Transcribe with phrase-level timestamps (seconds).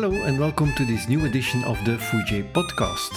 [0.00, 3.10] Hello and welcome to this new edition of the Foojay podcast.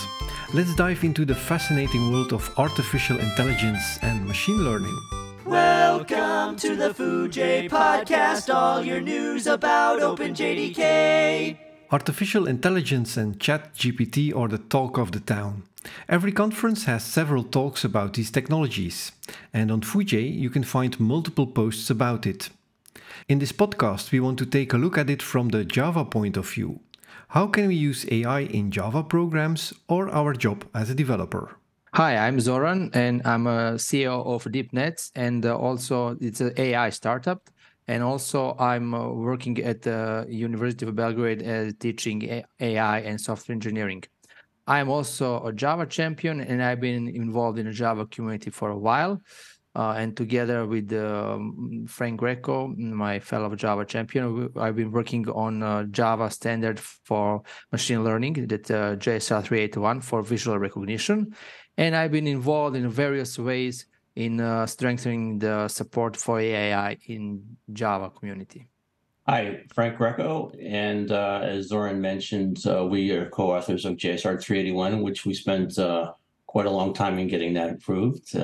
[0.51, 4.99] Let's dive into the fascinating world of artificial intelligence and machine learning.
[5.45, 11.55] Welcome to the Foojay podcast, all your news about OpenJDK.
[11.91, 15.61] Artificial intelligence and ChatGPT are the talk of the town.
[16.09, 19.11] Every conference has several talks about these technologies,
[19.53, 22.49] and on Foojay you can find multiple posts about it.
[23.31, 26.35] In this podcast, we want to take a look at it from the Java point
[26.35, 26.81] of view.
[27.29, 31.55] How can we use AI in Java programs or our job as a developer?
[31.93, 36.89] Hi, I'm Zoran, and I'm a CEO of DeepNetts, and uh, also it's an AI
[36.89, 37.49] startup.
[37.87, 43.53] And also, I'm uh, working at the University of Belgrade uh, teaching AI and software
[43.53, 44.03] engineering.
[44.67, 48.77] I'm also a Java champion, and I've been involved in the Java community for a
[48.77, 49.21] while.
[49.73, 55.63] Uh, and together with um, Frank Greco, my fellow Java champion, I've been working on
[55.63, 61.33] uh, Java standard for machine learning, that uh, JSR 381 for visual recognition.
[61.77, 63.85] And I've been involved in various ways
[64.17, 67.41] in uh, strengthening the support for AI in
[67.71, 68.67] Java community.
[69.25, 75.01] Hi, Frank Greco, and uh, as Zoran mentioned, uh, we are co-authors of JSR 381,
[75.01, 75.75] which we spent
[76.45, 78.35] quite a long time in getting that approved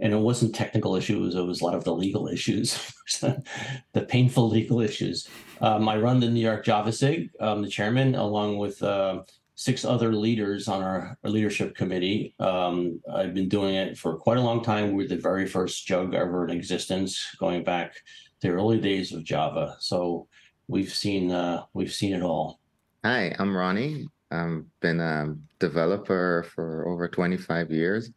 [0.00, 4.48] and it wasn't technical issues it was a lot of the legal issues the painful
[4.48, 5.28] legal issues.
[5.60, 9.22] Um, i run the new york java sig i'm the chairman along with uh,
[9.54, 12.34] six other leaders on our, our leadership committee.
[12.40, 14.92] Um, i've been doing it for quite a long time.
[14.92, 19.22] We're the very first jug ever in existence going back to the early days of
[19.22, 19.76] java.
[19.78, 20.26] So
[20.68, 22.60] we've seen uh, we've seen it all.
[23.04, 24.06] Hi i'm Roni.
[24.30, 28.10] I've been a developer for over 25 years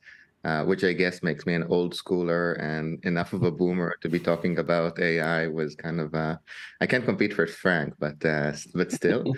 [0.45, 4.09] uh, which I guess makes me an old schooler and enough of a boomer to
[4.09, 6.37] be talking about AI was kind of uh,
[6.79, 9.33] I can't compete with Frank, but uh, but still.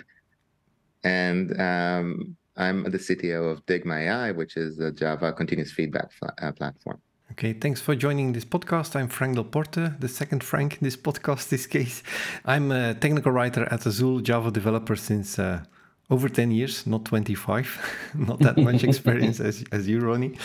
[1.04, 6.10] and um, I'm the CTO of Digma AI, which is a Java continuous feedback
[6.42, 7.00] uh, platform.
[7.32, 8.96] Okay, thanks for joining this podcast.
[8.96, 12.02] I'm Frank Delporte, the second Frank in this podcast, this case.
[12.44, 15.62] I'm a technical writer at Azul, Java developer since uh,
[16.10, 20.38] over 10 years, not 25, not that much experience as, as you, Roni.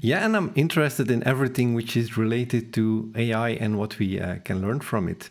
[0.00, 4.36] Yeah, and I'm interested in everything which is related to AI and what we uh,
[4.44, 5.30] can learn from it.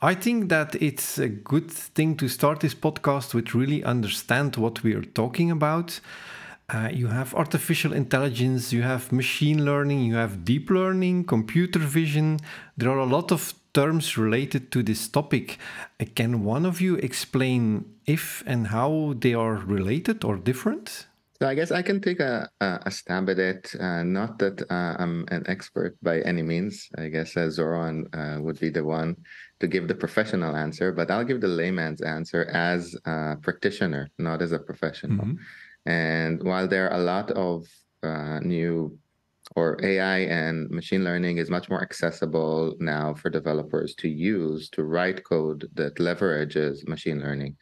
[0.00, 4.82] I think that it's a good thing to start this podcast with really understand what
[4.84, 5.98] we are talking about.
[6.68, 12.38] Uh, you have artificial intelligence, you have machine learning, you have deep learning, computer vision.
[12.76, 15.58] There are a lot of terms related to this topic.
[16.14, 21.06] Can one of you explain if and how they are related or different?
[21.42, 23.74] So I guess I can take a, a, stab at it.
[23.78, 26.88] Uh, not that uh, I'm an expert by any means.
[26.96, 29.16] I guess uh, Zoran uh, would be the one
[29.58, 34.42] to give the professional answer, but I'll give the layman's answer as a practitioner, not
[34.42, 35.26] as a professional.
[35.26, 35.90] Mm-hmm.
[35.90, 37.66] And while there are a lot of
[38.04, 38.96] uh, new
[39.56, 44.84] or AI and machine learning is much more accessible now for developers to use to
[44.84, 47.56] write code that leverages machine learning.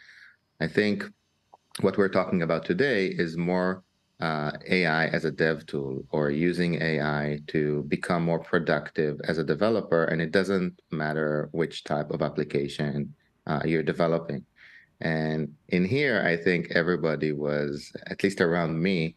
[0.60, 1.04] I think
[1.80, 3.84] what we're talking about today is more
[4.20, 9.44] uh, AI as a dev tool or using AI to become more productive as a
[9.44, 10.04] developer.
[10.04, 13.14] And it doesn't matter which type of application
[13.46, 14.44] uh, you're developing.
[15.00, 19.16] And in here, I think everybody was, at least around me,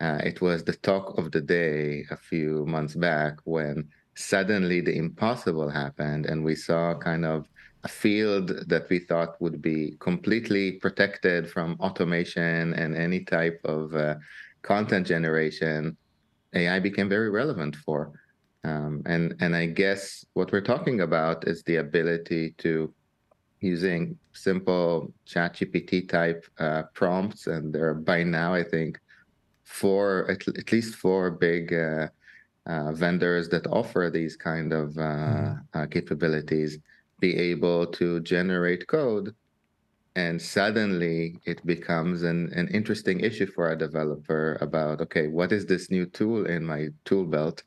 [0.00, 4.96] uh, it was the talk of the day a few months back when suddenly the
[4.96, 7.48] impossible happened and we saw kind of
[7.84, 13.94] a field that we thought would be completely protected from automation and any type of
[13.94, 14.14] uh,
[14.62, 15.96] content generation
[16.54, 18.12] ai became very relevant for.
[18.64, 22.94] Um, and and i guess what we're talking about is the ability to
[23.60, 28.98] using simple chat gpt type uh, prompts and there are by now i think
[29.80, 32.06] four at, at least four big uh,
[32.66, 35.90] uh, vendors that offer these kind of mm.
[35.90, 36.78] capabilities
[37.20, 39.34] be able to generate code
[40.16, 45.66] and suddenly it becomes an, an interesting issue for a developer about okay what is
[45.66, 47.62] this new tool in my tool belt?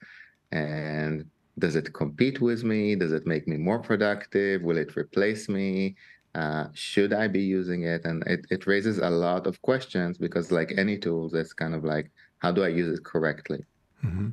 [0.51, 1.25] And
[1.60, 2.95] does it compete with me?
[2.95, 4.62] Does it make me more productive?
[4.62, 5.95] Will it replace me
[6.35, 8.06] uh, should I be using it?
[8.06, 11.83] And it, it raises a lot of questions because, like any tools, it's kind of
[11.83, 13.63] like, how do I use it correctly?
[14.06, 14.29] Mm-hmm.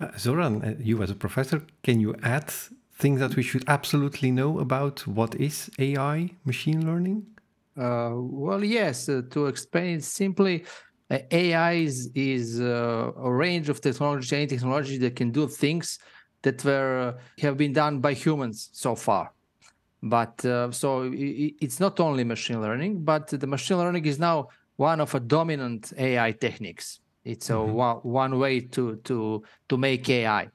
[0.00, 2.50] Uh, Zoran, uh, you as a professor, can you add
[2.98, 7.26] things that we should absolutely know about what is AI, machine learning?
[7.78, 9.08] Uh, well, yes.
[9.08, 10.64] Uh, to explain it simply,
[11.10, 15.98] AI is, is a range of technology, any technology that can do things
[16.42, 19.32] that were have been done by humans so far
[20.08, 25.00] But uh, so it's not only machine learning, but the machine learning is now one
[25.00, 27.00] of a dominant AI techniques.
[27.24, 27.72] It's a Mhm.
[27.86, 30.48] one, one way to to to make AI,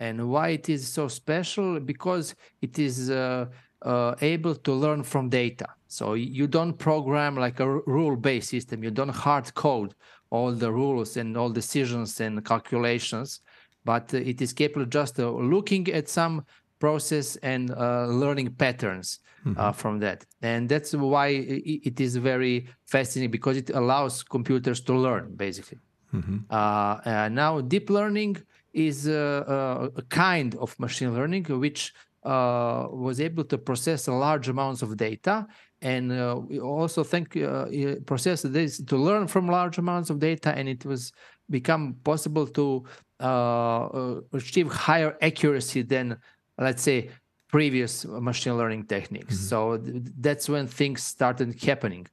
[0.00, 3.46] and why it is so special because it is uh,
[3.82, 5.66] uh, able to learn from data.
[5.88, 8.82] So you don't program like a rule-based system.
[8.82, 9.94] You don't hard code
[10.30, 13.40] all the rules and all decisions and calculations,
[13.84, 16.44] but it is capable just uh, looking at some
[16.78, 19.20] process and uh, learning patterns
[19.56, 20.24] uh, from that.
[20.42, 25.78] And that's why it is very fascinating because it allows computers to learn basically.
[26.14, 26.44] Mhm.
[26.50, 28.36] Uh, uh, now, deep learning
[28.72, 31.92] is uh, uh, a kind of machine learning which
[32.24, 35.46] uh, was able to process large amounts of data
[35.82, 40.18] and uh, we also think uh, uh, process this to learn from large amounts of
[40.18, 41.12] data and it was
[41.50, 42.84] become possible to
[43.20, 46.16] uh, uh, achieve higher accuracy than
[46.58, 47.10] let's say
[47.48, 49.38] previous machine learning techniques.
[49.38, 52.06] So th- that's when things started happening.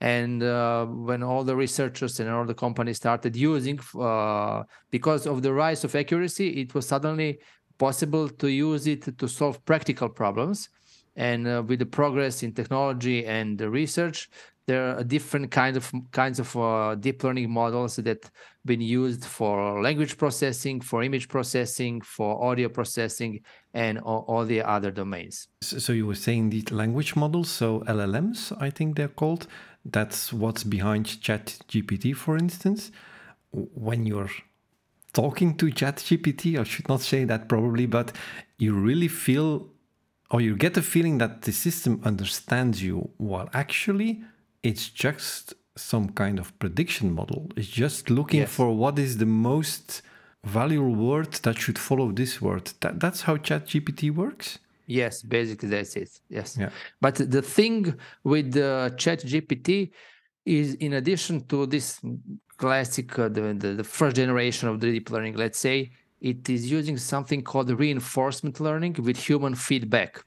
[0.00, 5.42] And uh, when all the researchers and all the companies started using uh, because of
[5.42, 7.38] the rise of accuracy it was suddenly
[7.78, 10.68] possible to use it to solve practical problems.
[11.16, 14.30] And uh, with the progress in technology and the research
[14.70, 18.30] there are different kind of kinds of uh, deep learning models that
[18.70, 19.54] been used for
[19.88, 23.32] language processing for image processing for audio processing
[23.74, 27.66] and all, all the other domains So you were saying these language models, so
[27.98, 29.46] LLMs, I think they're called.
[29.96, 32.80] That's what's behind ChatGPT, for instance.
[33.86, 34.34] When you're
[35.12, 38.12] talking to ChatGPT, I should not say that probably, but
[38.58, 39.70] you really feel
[40.30, 44.22] or you get the feeling that the system understands you, while actually
[44.62, 47.48] it's just some kind of prediction model.
[47.56, 48.52] It's just looking Yes.
[48.52, 50.02] for what is the most
[50.44, 52.72] valuable word that should follow this word.
[52.80, 54.58] That, that's how ChatGPT works.
[54.86, 56.10] Yes, basically that's it.
[56.28, 56.56] Yes.
[56.58, 56.70] Yeah.
[57.00, 59.90] But the thing with the Chat GPT
[60.44, 62.00] is in addition to this
[62.56, 66.70] classic, uh, the, the, the first generation of the deep learning, let's say, it is
[66.70, 70.22] using something called reinforcement learning with human feedback.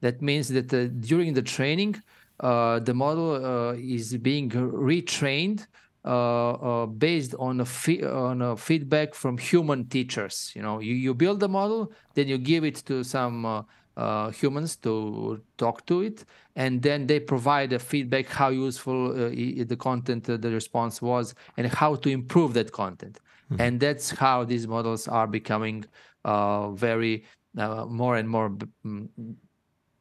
[0.00, 2.00] That means that uh, during the training, uh,
[2.40, 5.66] the model uh, is being retrained
[6.04, 7.66] uh, uh, based on a
[8.10, 10.52] on a feedback from human teachers.
[10.54, 13.62] You know, you, you build the model, then you give it to some uh,
[13.96, 16.24] uh, humans to talk to it,
[16.56, 21.34] and then they provide a feedback how useful uh, the content, uh, the response was,
[21.56, 23.20] and how to improve that content.
[23.58, 25.84] And that's how these models are becoming
[26.24, 27.24] uh, very
[27.56, 29.08] uh, more and more b- mm,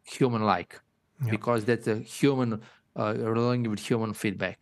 [0.06, 0.80] human-like,
[1.25, 1.31] Yeah.
[1.31, 2.62] because that's a human
[2.96, 4.60] uh, learning with human feedback.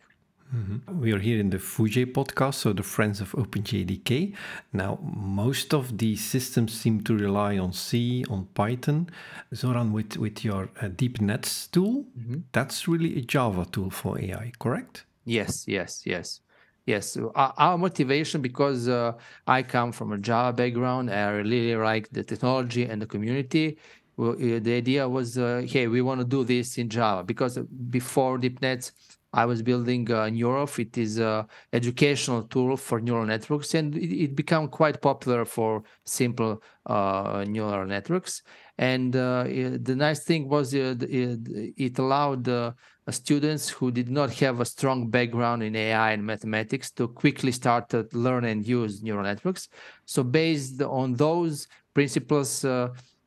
[0.86, 4.34] We are here in the Foojay podcast, so the Friends of OpenJDK.
[4.74, 9.08] Now, most of these systems seem to rely on C, on Python.
[9.54, 12.04] Zoran, with, with your uh, DeepNetts tool,
[12.52, 15.06] that's really a Java tool for AI, correct?
[15.24, 16.40] Yes, yes, yes,
[16.84, 17.16] yes.
[17.16, 19.12] Our, our motivation, because uh,
[19.46, 23.78] I come from a Java background, I really like the technology and the community.
[24.22, 27.58] Well, uh, the idea was, uh, hey, we want to do this in Java because
[27.90, 28.92] before DeepNetts,
[29.32, 30.78] I was building uh, Neuroph.
[30.78, 35.82] It is a educational tool for neural networks, and it, it became quite popular for
[36.04, 38.42] simple uh, neural networks.
[38.78, 42.72] And uh, the nice thing was uh, it, it allowed uh,
[43.10, 47.88] students who did not have a strong background in AI and mathematics to quickly start
[47.88, 49.68] to learn and use neural networks.
[50.04, 52.64] So based on those principles,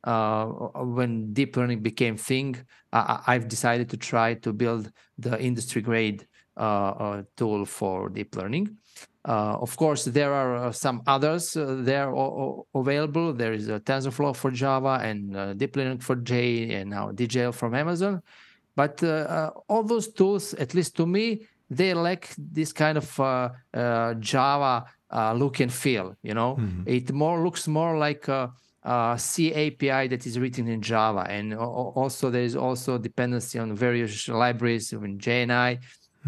[0.06, 0.46] uh,
[0.98, 2.56] when deep learning became thing,
[2.94, 8.36] I, I've decided to try to build the industry grade uh, uh, tool for deep
[8.36, 8.78] learning.
[9.28, 12.14] Uh, of course, there are uh, some others uh, there
[12.76, 13.34] available.
[13.34, 17.54] There is a TensorFlow for Java and uh, Deep Learning for J, and now DJL
[17.54, 18.22] from Amazon.
[18.76, 19.02] But
[19.68, 24.86] all those tools, at least to me, they lack this kind of uh, uh, Java
[25.12, 26.16] uh, look and feel.
[26.22, 28.52] You know, it more looks more like a,
[28.86, 33.76] a C API that is written in Java, and also there is also dependency on
[33.76, 35.80] various libraries in JNI.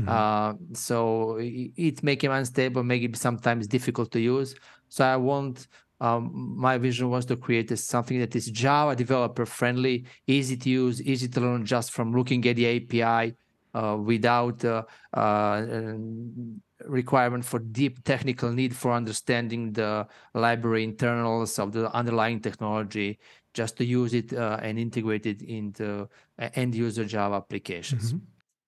[0.05, 4.55] Uh, so i- it make it unstable, make it sometimes difficult to use.
[4.89, 5.67] So I want
[5.99, 6.31] um,
[6.67, 11.27] my vision was to create something that is Java developer friendly, easy to use, easy
[11.27, 13.33] to learn just from looking at the API
[13.73, 14.83] uh, without uh,
[15.13, 15.95] uh,
[16.87, 23.19] requirement for deep technical need for understanding the library internals of the underlying technology,
[23.53, 26.07] just to use it uh, and integrate it into
[26.39, 28.13] uh, end user Java applications.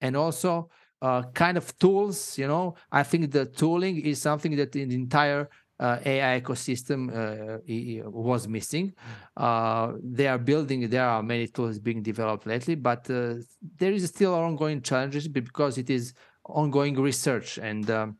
[0.01, 0.69] And also
[1.01, 4.95] uh, kind of tools, you know, I think the tooling is something that in the
[4.95, 5.49] entire
[5.79, 8.93] uh, AI ecosystem uh, was missing.
[9.37, 13.35] Uh, they are building, there are many tools being developed lately, but uh,
[13.77, 16.13] there is still ongoing challenges because it is
[16.49, 18.17] ongoing research and um,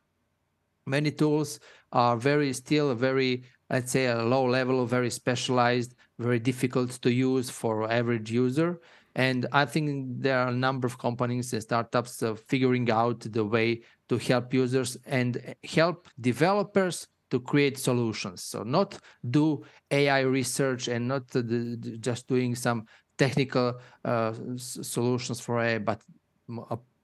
[0.86, 1.60] many tools
[1.92, 7.50] are very still very, let's say, a low level, very specialized, very difficult to use
[7.50, 8.80] for average user.
[9.16, 13.44] And I think there are a number of companies and startups uh, figuring out the
[13.44, 18.44] way to help users and help developers to create solutions.
[18.44, 18.98] So not
[19.30, 22.86] do AI research and not the, just doing some
[23.18, 26.02] technical uh, solutions for AI, but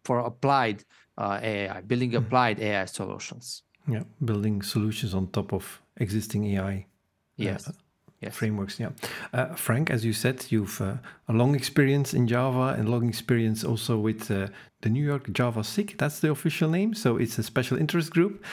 [0.05, 0.83] for applied
[1.17, 2.25] uh, AI, building mm-hmm.
[2.25, 3.63] applied AI solutions.
[3.87, 6.85] Yeah, building solutions on top of existing AI.
[7.37, 7.67] Yes.
[7.67, 7.73] Uh,
[8.21, 8.35] yes.
[8.35, 8.79] frameworks.
[8.79, 8.91] Yeah,
[9.33, 10.97] uh, Frank, as you said, you've uh,
[11.27, 14.47] a long experience in Java and long experience also with uh,
[14.81, 15.97] the New York Java SIG.
[15.97, 16.93] That's the official name.
[16.93, 18.43] So it's a special interest group.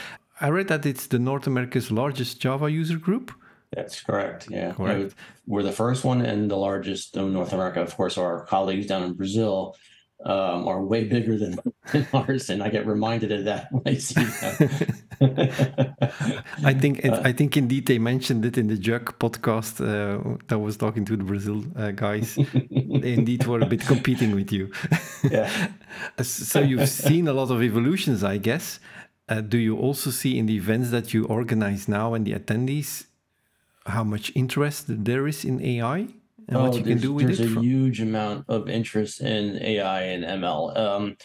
[0.41, 3.31] I read that it's the North America's largest Java user group.
[3.71, 4.47] That's correct.
[4.51, 5.15] Yeah, correct.
[5.47, 7.81] we're the first one and the largest in North America.
[7.81, 9.75] Of course, our colleagues down in Brazil
[10.25, 11.57] um, are way bigger than,
[11.91, 14.69] than, ours, and I get reminded of that when I see them.
[16.63, 20.59] I think uh, I think indeed they mentioned it in the Jug podcast uh, that
[20.59, 22.35] was talking to the Brazil uh, guys.
[22.35, 24.71] they indeed were a bit competing with you.
[25.29, 25.49] yeah.
[26.21, 28.79] so you've seen a lot of evolutions, I guess.
[29.27, 33.05] Uh, do you also see in the events that you organize now and the attendees
[33.85, 36.07] how much interest there is in AI?
[36.47, 37.43] And oh, what you can do with there's it.
[37.43, 37.63] There's a from...
[37.63, 40.77] huge amount of interest in AI and ML.
[40.77, 41.17] Um,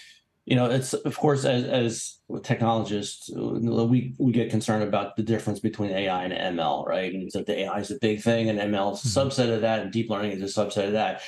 [0.47, 5.61] you know, it's of course as as technologists, we we get concerned about the difference
[5.61, 7.13] between AI and ML, right?
[7.13, 9.29] And so the AI is a big thing, and ML is a mm-hmm.
[9.29, 11.23] subset of that, and deep learning is a subset of that.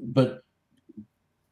[0.00, 0.42] But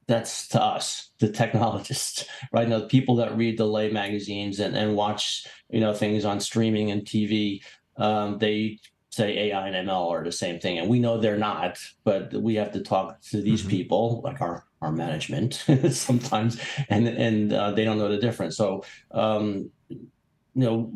[0.07, 2.69] that's to us, the technologists, right?
[2.69, 6.41] Now, the people that read the lay magazines and, and watch, you know, things on
[6.41, 7.63] streaming and TV,
[7.97, 8.79] um, they
[9.17, 11.79] say AI and ML are the same thing, and we know they're not.
[12.05, 13.71] But we have to talk to these mm-hmm.
[13.71, 15.55] people, like our our management,
[15.91, 18.57] sometimes, and and uh, they don't know the difference.
[18.57, 20.09] So, um, you
[20.55, 20.93] know,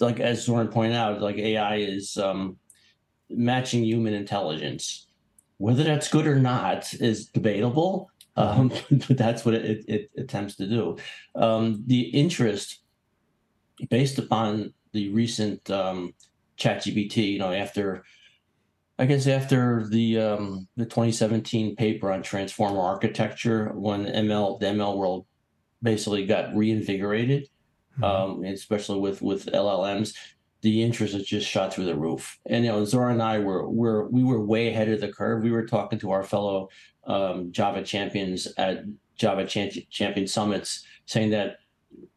[0.00, 2.56] like as Zoran pointed out, like AI is um,
[3.28, 5.08] matching human intelligence.
[5.58, 8.10] Whether that's good or not is debatable.
[8.36, 8.60] Mm-hmm.
[8.60, 10.96] Um, but that's what it, it, it attempts to do.
[11.34, 12.80] Um, the interest,
[13.90, 16.14] based upon the recent um,
[16.58, 18.04] ChatGPT, you know, after
[18.98, 24.96] I guess after the um, the 2017 paper on transformer architecture, when ML the ML
[24.96, 25.26] world
[25.82, 27.48] basically got reinvigorated,
[27.98, 28.04] mm-hmm.
[28.04, 30.14] um, especially with with LLMs,
[30.60, 32.38] the interest has just shot through the roof.
[32.46, 35.42] And you know, Zoran and I were were we were way ahead of the curve.
[35.42, 36.68] We were talking to our fellow
[37.04, 38.84] um, Java champions at
[39.16, 41.58] Java champion summits, saying that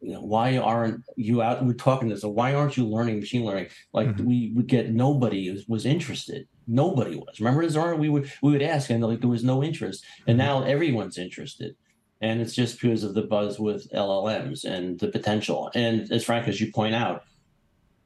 [0.00, 1.64] you know, why aren't you out?
[1.64, 2.22] We're talking this.
[2.22, 3.68] So why aren't you learning machine learning?
[3.92, 4.24] Like mm-hmm.
[4.24, 6.46] we would get nobody was, was interested.
[6.66, 7.40] Nobody was.
[7.40, 7.98] Remember, Zoran?
[7.98, 10.04] We would we would ask, and like there was no interest.
[10.26, 10.46] And mm-hmm.
[10.46, 11.76] now everyone's interested,
[12.20, 15.70] and it's just because of the buzz with LLMs and the potential.
[15.74, 17.24] And as Frank, as you point out,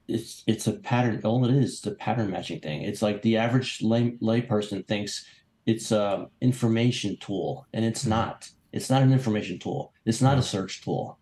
[0.08, 1.20] it's it's a pattern.
[1.24, 2.82] All it is, the pattern matching thing.
[2.82, 5.26] It's like the average lay layperson thinks
[5.66, 8.10] it's a information tool, and it's mm-hmm.
[8.10, 8.48] not.
[8.72, 9.92] It's not an information tool.
[10.06, 11.18] It's not a search tool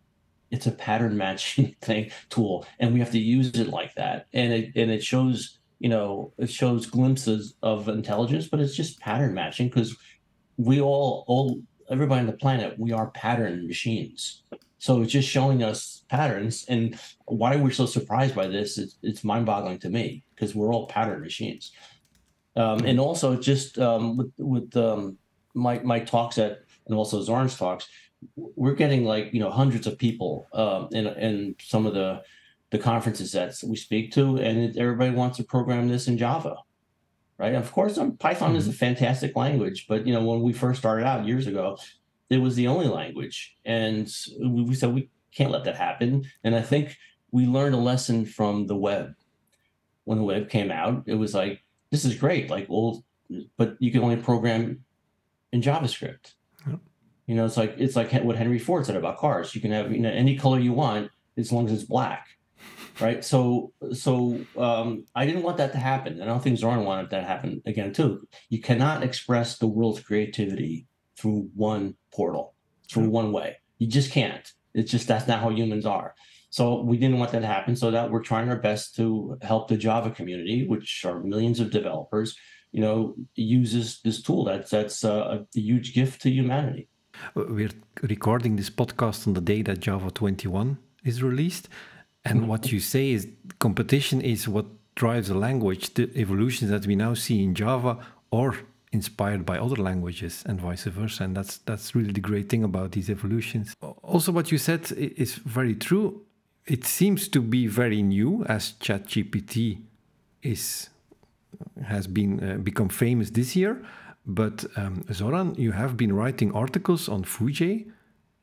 [0.50, 4.26] it's a pattern matching thing tool and we have to use it like that.
[4.32, 9.00] And it and it shows you know it shows glimpses of intelligence but it's just
[9.00, 9.96] pattern matching because
[10.56, 14.42] we all all everybody on the planet we are pattern machines.
[14.78, 19.24] So it's just showing us patterns and why we're so surprised by this it's, it's
[19.24, 21.72] mind-boggling to me because we're all pattern machines.
[22.56, 25.18] Um, and also just um, with with um,
[25.54, 27.86] my my talks at and also Zoran's talks
[28.36, 32.22] we're getting like you know hundreds of people um, in in some of the
[32.70, 36.56] the conferences that we speak to, and everybody wants to program this in Java,
[37.38, 37.54] right?
[37.54, 38.58] Of course, um, Python mm-hmm.
[38.58, 38.78] is a mm-hmm.
[38.78, 41.78] fantastic language, but you know when we first started out years ago,
[42.28, 44.10] it was the only language, and
[44.40, 46.24] we said we can't let that happen.
[46.44, 46.96] And I think
[47.30, 49.14] we learned a lesson from the web.
[50.04, 53.04] When the web came out, it was like this is great, like well,
[53.56, 54.84] but you can only program
[55.52, 56.34] in JavaScript.
[57.30, 59.54] You know, it's like it's like what Henry Ford said about cars.
[59.54, 62.26] You can have you know any color you want as long as it's black,
[63.00, 63.24] right?
[63.24, 67.10] So so um, I didn't want that to happen, and I don't think Zoran wanted
[67.10, 68.26] that to happen again too.
[68.48, 72.54] You cannot express the world's creativity through one portal,
[72.90, 73.58] through one way.
[73.78, 74.52] You just can't.
[74.74, 76.16] It's just that's not how humans are.
[76.48, 77.76] So we didn't want that to happen.
[77.76, 81.70] So that we're trying our best to help the Java community, which are millions of
[81.70, 82.36] developers,
[82.72, 84.46] you know, uses this tool.
[84.46, 86.88] That's that's a, a huge gift to humanity.
[87.34, 87.70] We're
[88.02, 91.68] recording this podcast on the day that Java 21 is released.
[92.24, 95.94] And what you say is competition is what drives a language.
[95.94, 97.98] The evolutions that we now see in Java
[98.32, 98.54] are
[98.92, 101.24] inspired by other languages and vice versa.
[101.24, 103.74] And that's that's really the great thing about these evolutions.
[104.02, 106.22] Also, what you said is very true.
[106.66, 109.80] It seems to be very new as ChatGPT
[110.42, 110.90] is
[111.84, 113.82] has been uh, become famous this year.
[114.26, 117.90] But um, Zoran, you have been writing articles on Foojay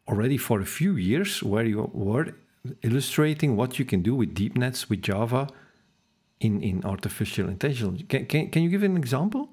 [0.08, 2.34] already for a few years, where you were
[2.82, 5.48] illustrating what you can do with Deep Netts with Java
[6.40, 8.04] in, in artificial intelligence.
[8.10, 9.50] Can, can, can you give an example?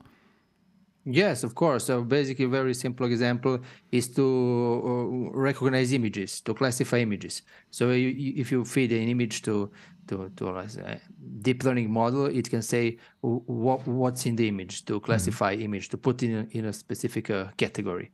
[1.06, 1.84] Yes, of course.
[1.84, 3.60] So basically, very simple example
[3.92, 7.42] is to uh, recognize images, to classify images.
[7.70, 9.70] So if you feed an image to
[10.08, 10.66] to to a
[11.40, 15.64] deep learning model, it can say what what's in the image to classify mm-hmm.
[15.64, 18.10] image to put in a, in a specific uh, category.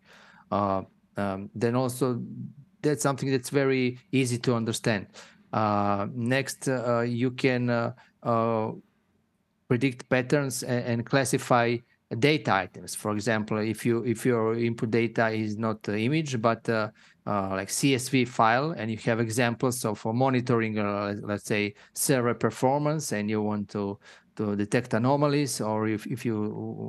[0.51, 0.83] Uh,
[1.17, 2.23] um, then also
[2.83, 5.07] that's something that's very easy to understand.
[5.53, 7.93] Uh, next, uh, you can uh,
[8.23, 8.71] uh,
[9.69, 11.77] predict patterns and, and, classify
[12.19, 12.95] data items.
[12.95, 16.69] For example, if you if your input data is not image but
[17.31, 20.75] uh, like CSV file, and you have examples of monitoring,
[21.23, 23.99] let's say server performance, and you want to
[24.37, 26.37] to detect anomalies, or if, if you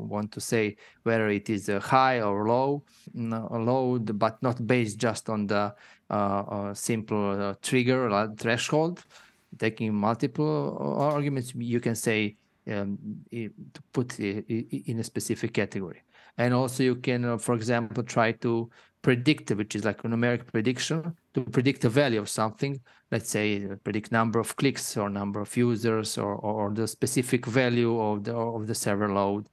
[0.09, 2.83] want to say whether it is a high or low
[3.13, 5.73] load, but not based just on the
[6.09, 9.03] uh, uh, simple uh, trigger threshold,
[9.59, 12.97] taking multiple arguments, you can say um,
[13.31, 16.01] to put in a specific category.
[16.37, 18.69] And also you can, for example, try to
[19.01, 22.79] predict, which is like a numeric prediction, to predict the value of something.
[23.11, 27.99] Let's say predict number of clicks or number of users or, or the specific value
[27.99, 29.47] of the of the server load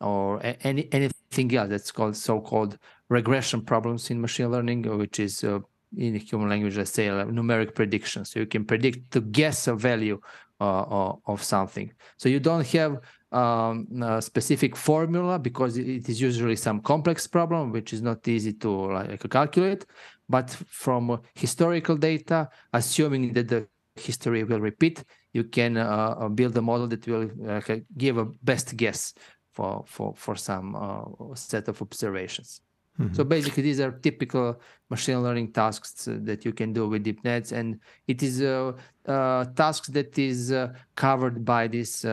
[0.00, 5.60] or any anything else that's called so-called regression problems in machine learning, which is uh,
[5.96, 8.24] in human language, let's say a numeric prediction.
[8.24, 10.20] So you can predict to guess a value
[10.60, 11.92] uh, of something.
[12.16, 12.98] So you don't have
[13.34, 18.52] um, a specific formula because it is usually some complex problem which is not easy
[18.52, 19.84] to like calculate.
[20.28, 23.66] But from historical data, assuming that the
[23.96, 27.60] history will repeat, you can uh, uh build a model that will uh,
[27.98, 29.14] give a best guess
[29.52, 32.60] for for for some uh, set of observations.
[32.98, 33.14] Mm-hmm.
[33.14, 37.50] So basically, these are typical machine learning tasks that you can do with Deep Netts,
[37.50, 38.74] and it is a,
[39.06, 42.04] a task that is uh, covered by this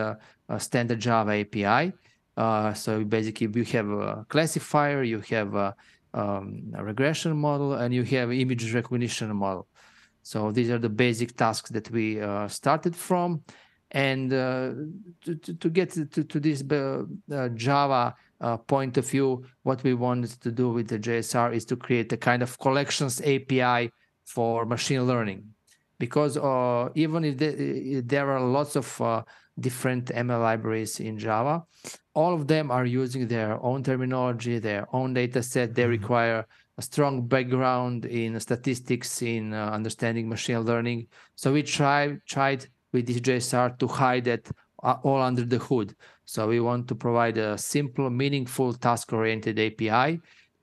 [0.52, 1.92] uh, standard Java API.
[2.36, 5.74] Uh, so basically, you have a classifier, you have a,
[6.14, 9.66] um, a, regression model, and you have image recognition model.
[10.22, 13.42] So these are the basic tasks that we uh, started from,
[13.90, 14.70] and uh,
[15.24, 20.30] to, to, get to, to this uh, Java uh, point of view, what we wanted
[20.40, 23.90] to do with the JSR is to create a kind of collections API
[24.24, 25.44] for machine learning.
[25.98, 29.22] Because uh, even if the, there are lots of uh,
[29.58, 31.64] different ML libraries in Java,
[32.14, 35.74] all of them are using their own terminology, their own data set.
[35.74, 35.90] They mm-hmm.
[35.90, 36.46] require
[36.78, 41.08] a strong background in statistics, in uh, understanding machine learning.
[41.34, 44.50] So we tried tried with this JSR to hide that
[44.82, 45.94] uh, all under the hood.
[46.24, 50.20] So we want to provide a simple, meaningful, task-oriented API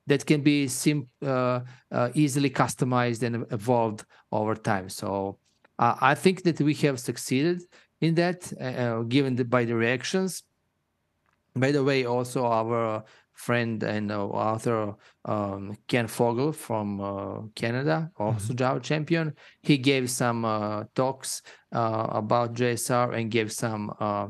[0.07, 4.89] that can be sim- uh, uh, easily customized and evolved over time.
[4.89, 5.37] So
[5.77, 7.61] uh, I think that we have succeeded
[8.01, 10.43] in that, uh, uh, given the, by the reactions.
[11.55, 13.03] By the way, also our
[13.39, 18.55] friend and uh, author um, Ken Fogel from uh, Canada, also mm-hmm.
[18.55, 19.33] Java champion.
[19.61, 24.27] He gave some uh, talks uh, about JSR and gave some uh,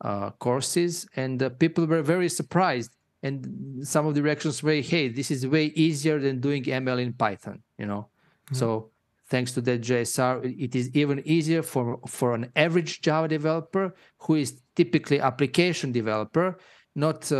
[0.00, 2.92] uh, courses, and people were very surprised.
[3.24, 7.12] And some of the reactions were, "Hey, this is way easier than doing ML in
[7.14, 8.10] Python," you know.
[8.46, 8.56] Mm-hmm.
[8.56, 8.91] So
[9.32, 10.34] thanks to that JSR,
[10.66, 13.86] it is even easier for for an average Java developer
[14.22, 16.48] who is typically application developer
[16.94, 17.32] not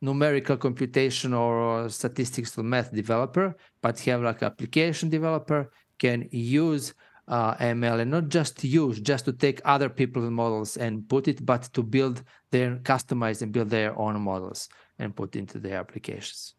[0.00, 6.94] numerical computation or statistical math developer, but have like application developer can use
[7.28, 11.44] uh, ML and not just use, just to take other people's models and put it,
[11.46, 14.68] but to build their customize and build their own models
[14.98, 16.54] and put into their applications.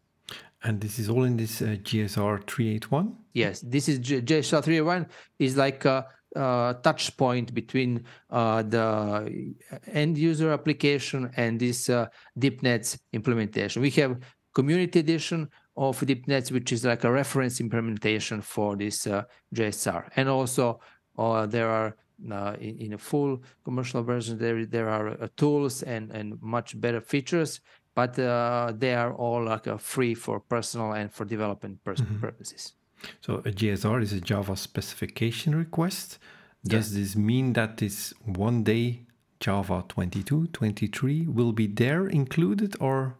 [0.64, 3.14] And this is all in this uh, JSR 381?
[3.34, 5.06] Yes, this is G- JSR 381
[5.38, 9.54] is like a, uh, touch point between uh, the
[9.92, 13.82] end user application and this uh, DeepNetts implementation.
[13.82, 14.18] We have
[14.52, 19.22] community edition of DeepNetts, which is like a reference implementation for this uh,
[19.54, 20.08] JSR.
[20.16, 20.80] And also
[21.18, 21.96] uh, there are
[22.30, 27.00] uh, in, in, a full commercial version, there there are tools and, and much better
[27.00, 27.60] features,
[27.94, 32.20] but they are all like free for personal and for development pers- mm-hmm.
[32.20, 32.72] purposes.
[33.20, 36.18] So a JSR is a Java specification request
[36.66, 39.02] Does this mean that this one day
[39.38, 43.16] Java 22, 23 will be there included, or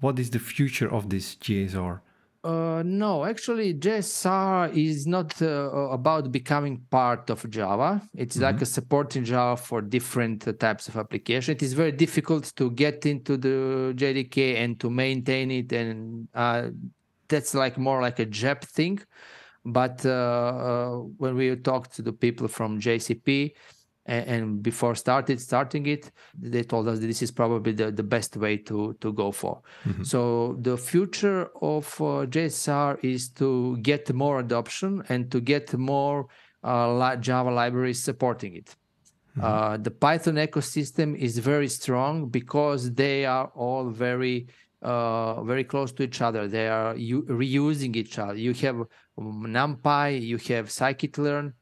[0.00, 2.00] what is the future of this JSR?
[2.46, 8.00] Uh, no, actually, JSR is not uh, about becoming part of Java.
[8.14, 11.56] It's like a supporting Java for different uh, types of application.
[11.56, 16.68] It is very difficult to get into the JDK and to maintain it, and uh,
[17.28, 19.00] that's like more like a JEP thing.
[19.64, 23.54] But uh, uh, when we talked to the people from JCP,
[24.06, 28.56] and, before started starting it they told us this is probably the, the best way
[28.56, 30.02] to to go for mm-hmm.
[30.02, 36.26] so the future of uh, jsr is to get more adoption and to get more
[36.64, 38.76] uh, java libraries supporting it
[39.36, 39.44] mm-hmm.
[39.44, 44.46] uh, the python ecosystem is very strong because they are all very
[44.82, 46.46] uh, very close to each other.
[46.46, 48.36] They are u- reusing each other.
[48.36, 48.76] You have
[49.18, 51.54] NumPy, you have scikit-learn,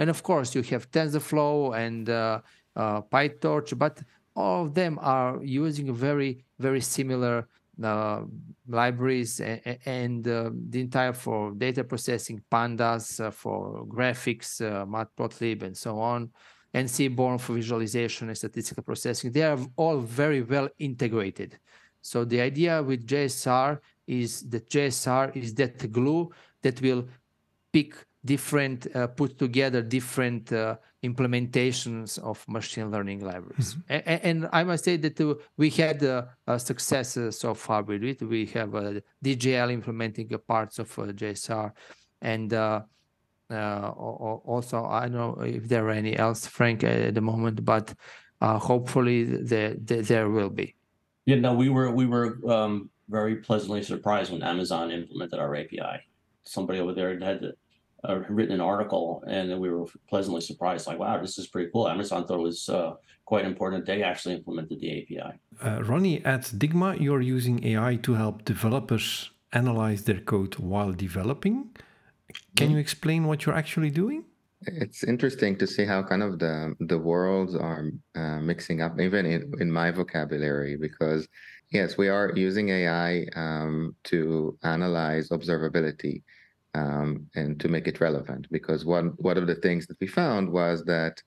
[0.00, 2.40] and of course, you have TensorFlow and uh,
[2.74, 4.00] uh, PyTorch, but
[4.34, 7.46] all of them are using very, very similar
[7.82, 8.22] uh,
[8.66, 16.30] libraries and, and the entire for data processing, pandas for graphics, matplotlib, and so on,
[16.72, 19.32] and Seaborn for visualization and statistical processing.
[19.32, 21.58] They are all very well integrated.
[22.00, 26.30] So the idea with JSR is that JSR is that glue
[26.62, 27.06] that will
[27.70, 33.74] pick different uh, put together different uh, implementations of machine learning libraries.
[33.74, 34.10] Mm-hmm.
[34.10, 37.82] and, and, i must say that uh, we had uh, a success uh, so far
[37.82, 38.22] with it.
[38.22, 41.72] We have uh, djl implementing parts of jsr
[42.20, 42.52] and
[43.52, 47.94] also i don't know if there are any else frank at the moment but
[48.42, 50.74] hopefully there, there, there will be.
[51.24, 56.02] Yeah no we were we were um, very pleasantly surprised when amazon implemented our api
[56.44, 57.54] somebody over there had
[58.08, 61.88] uh, written an article and we were pleasantly surprised like wow this is pretty cool.
[61.88, 62.92] Amazon thought it was uh,
[63.24, 65.20] quite important they actually implemented the api
[65.62, 71.70] uh, Roni at digma you're using ai to help developers analyze their code while developing.
[72.56, 74.24] Can you explain what you're actually doing?
[74.66, 79.24] It's interesting to see how kind of the the worlds are uh, mixing up even
[79.26, 81.26] in, in my vocabulary because
[81.70, 86.22] yes we are using ai um, to analyze observability
[86.74, 88.46] um, and to make it relevant.
[88.50, 91.22] Because one one of the things that we found was that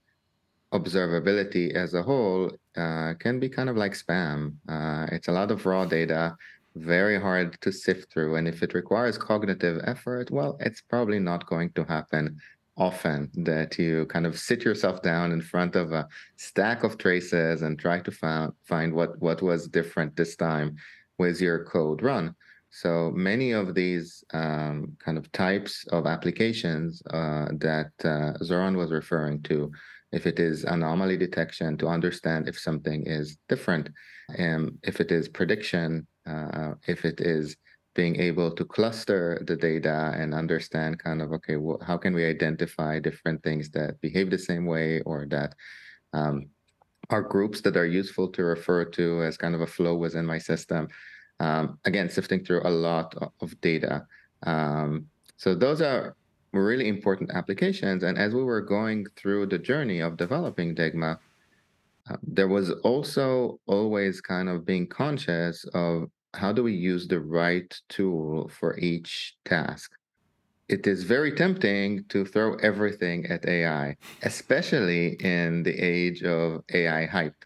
[0.73, 4.55] observability as a whole uh, can be kind of like spam.
[4.67, 6.35] Uh, it's a lot of raw data,
[6.75, 11.45] very hard to sift through, and if it requires cognitive effort, well, it's probably not
[11.45, 12.39] going to happen
[12.75, 17.61] often that you kind of sit yourself down in front of a stack of traces
[17.61, 20.75] and try to find find what what was different this time
[21.17, 22.35] with your code run.
[22.75, 28.91] So many of these um, kind of types of applications uh, that uh, Zoran was
[28.91, 29.71] referring to,
[30.11, 33.91] if it is anomaly detection to understand if something is different,
[34.39, 37.55] um, if it is prediction, uh, if it is
[37.93, 42.25] being able to cluster the data and understand kind of okay, well, how can we
[42.25, 45.53] identify different things that behave the same way or that
[46.13, 46.49] um,
[47.11, 50.39] are groups that are useful to refer to as kind of a flow within my
[50.39, 50.87] system
[51.43, 53.09] um, again, sifting through a lot
[53.41, 54.07] of data.
[54.43, 56.15] Um, so those are
[56.53, 58.03] really important applications.
[58.03, 61.17] And as we were going through the journey of developing Digma,
[62.09, 67.19] uh, there was also always kind of being conscious of how do we use the
[67.19, 69.91] right tool for each task.
[70.69, 77.05] It is very tempting to throw everything at AI, especially in the age of AI
[77.05, 77.45] hype.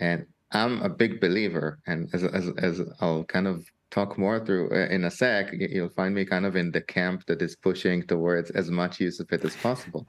[0.00, 4.70] And I'm a big believer, and as as as I'll kind of talk more through
[4.70, 8.06] uh, in a sec, you'll find me kind of in the camp that is pushing
[8.06, 10.06] towards as much use of it as possible.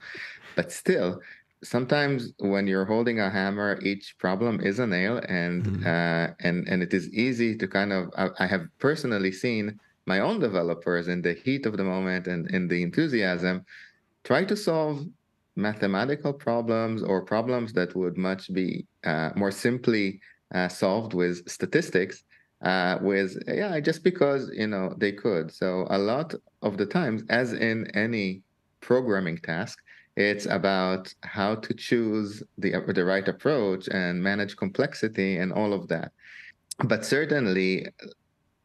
[0.55, 1.21] But still,
[1.63, 5.85] sometimes when you're holding a hammer, each problem is a nail, and mm-hmm.
[5.85, 8.09] uh, and and it is easy to kind of.
[8.17, 12.49] I, I have personally seen my own developers in the heat of the moment and
[12.51, 13.63] in the enthusiasm
[14.23, 15.05] try to solve
[15.55, 20.19] mathematical problems or problems that would much be uh, more simply
[20.53, 22.23] uh, solved with statistics
[22.61, 25.51] uh, with yeah just because you know they could.
[25.51, 28.41] So a lot of the times as in any
[28.81, 29.79] programming task
[30.15, 35.87] it's about how to choose the the right approach and manage complexity and all of
[35.87, 36.11] that.
[36.83, 37.87] But certainly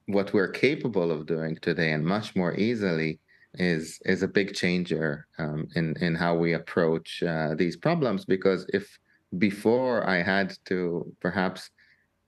[0.07, 3.19] what we're capable of doing today and much more easily
[3.59, 8.25] is is a big changer um, in in how we approach uh, these problems.
[8.25, 8.99] Because if
[9.39, 11.71] before I had to perhaps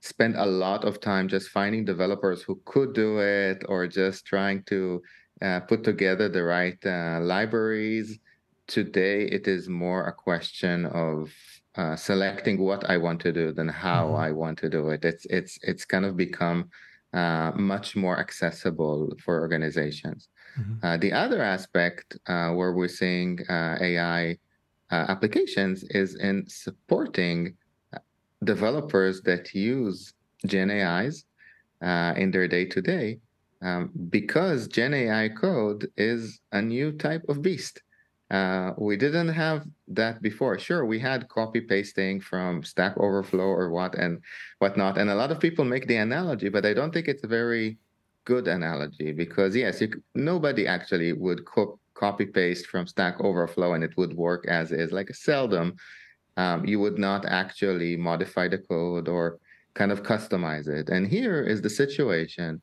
[0.01, 4.63] spend a lot of time just finding developers who could do it, or just trying
[4.65, 5.03] to
[5.43, 8.19] uh, put together the right uh, libraries,
[8.67, 11.33] today it is more a question of
[11.77, 14.17] uh, selecting what I want to do than how mm-hmm.
[14.17, 15.05] I want to do it.
[15.05, 16.71] It's it's it's kind of become
[17.13, 20.29] uh, much more accessible for organizations.
[20.59, 20.87] Mm-hmm.
[20.87, 24.37] Uh, the other aspect uh, where we're seeing uh, AI
[24.91, 27.55] applications is in supporting
[28.45, 30.13] developers that use
[30.47, 31.25] Gen AIs
[31.83, 33.19] in their day to day,
[34.11, 37.83] because Gen AI code is a new type of beast.
[38.31, 40.59] Uh, we didn't have that before.
[40.59, 44.21] Sure, we had copy pasting from Stack Overflow or what and
[44.59, 47.79] whatnot, and a lot of people make the analogy, but I don't think it's very
[48.27, 53.83] good analogy because yes, you, nobody actually would co- copy paste from Stack Overflow and
[53.83, 54.93] it would work as is.
[54.93, 55.77] Like seldom,
[56.37, 59.39] um, you would not actually modify the code or
[59.73, 60.91] kind of customize it.
[60.91, 62.61] And here is the situation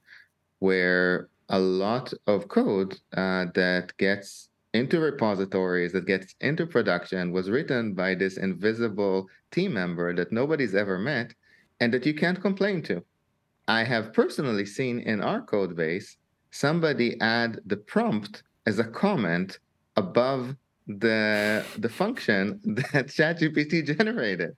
[0.60, 7.50] where a lot of code uh, that gets into repositories that gets into production was
[7.50, 11.34] written by this invisible team member that nobody's ever met
[11.80, 13.04] and that you can't complain to.
[13.68, 16.18] I have personally seen in our code base
[16.52, 19.60] somebody add the prompt as a comment
[19.96, 20.56] above
[20.88, 22.60] the the function
[22.92, 24.56] that ChatGPT generated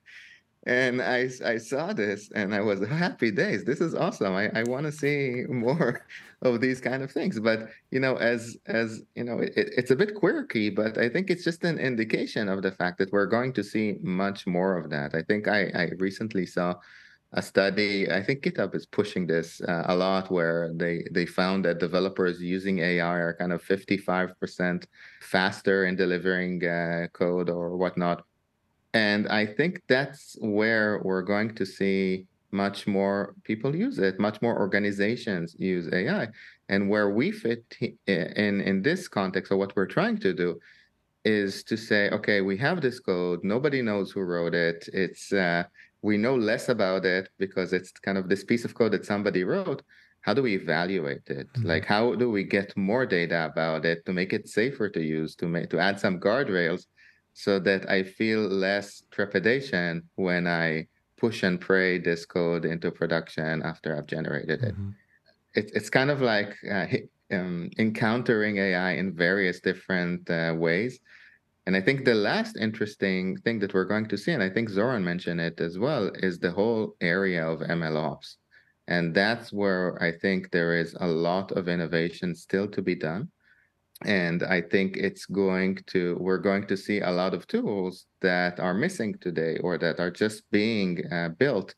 [0.68, 3.63] and I, I saw this and I was happy days.
[3.63, 4.34] This is awesome.
[4.34, 6.04] I, I want to see more
[6.41, 7.39] of these kind of things.
[7.39, 11.30] But you know, as as you know, it, it's a bit quirky, but I think
[11.30, 14.89] it's just an indication of the fact that we're going to see much more of
[14.89, 15.13] that.
[15.13, 16.76] I think I, I recently saw
[17.34, 18.10] a study.
[18.10, 22.42] I think GitHub is pushing this uh, a lot, where they they found that developers
[22.42, 24.86] using AI are kind of 55%
[25.22, 28.24] faster in delivering uh, code or whatnot
[28.96, 34.42] and I think that's where we're going to see much more people use it, much
[34.42, 36.30] more organizations use AI.
[36.70, 37.66] And where we fit
[38.08, 40.62] in in this context of what we're trying to do
[41.26, 44.88] is to say, okay, we have this code, nobody knows who wrote it.
[44.94, 45.64] It's uh,
[46.06, 49.44] we know less about it because it's kind of this piece of code that somebody
[49.44, 49.82] wrote.
[50.22, 51.48] How do we evaluate it?
[51.48, 51.68] Mm-hmm.
[51.72, 55.36] Like, how do we get more data about it to make it safer to use,
[55.38, 56.82] to make to add some guardrails
[57.34, 60.88] so that I feel less trepidation when I
[61.18, 64.76] push and pray this code into production after I've generated it.
[64.76, 64.91] Mm-hmm.
[65.60, 66.86] it it's kind of like uh,
[67.32, 71.00] um, encountering AI in various different uh, ways.
[71.65, 74.69] And I think the last interesting thing that we're going to see, and I think
[74.69, 78.38] Zoran mentioned it as well, is the whole area of ML ops.
[78.88, 83.30] And that's where I think there is a lot of innovation still to be done.
[84.04, 88.60] And i think it's going to we're going to see a lot of tools that
[88.60, 91.73] are missing today or that are just being uh, built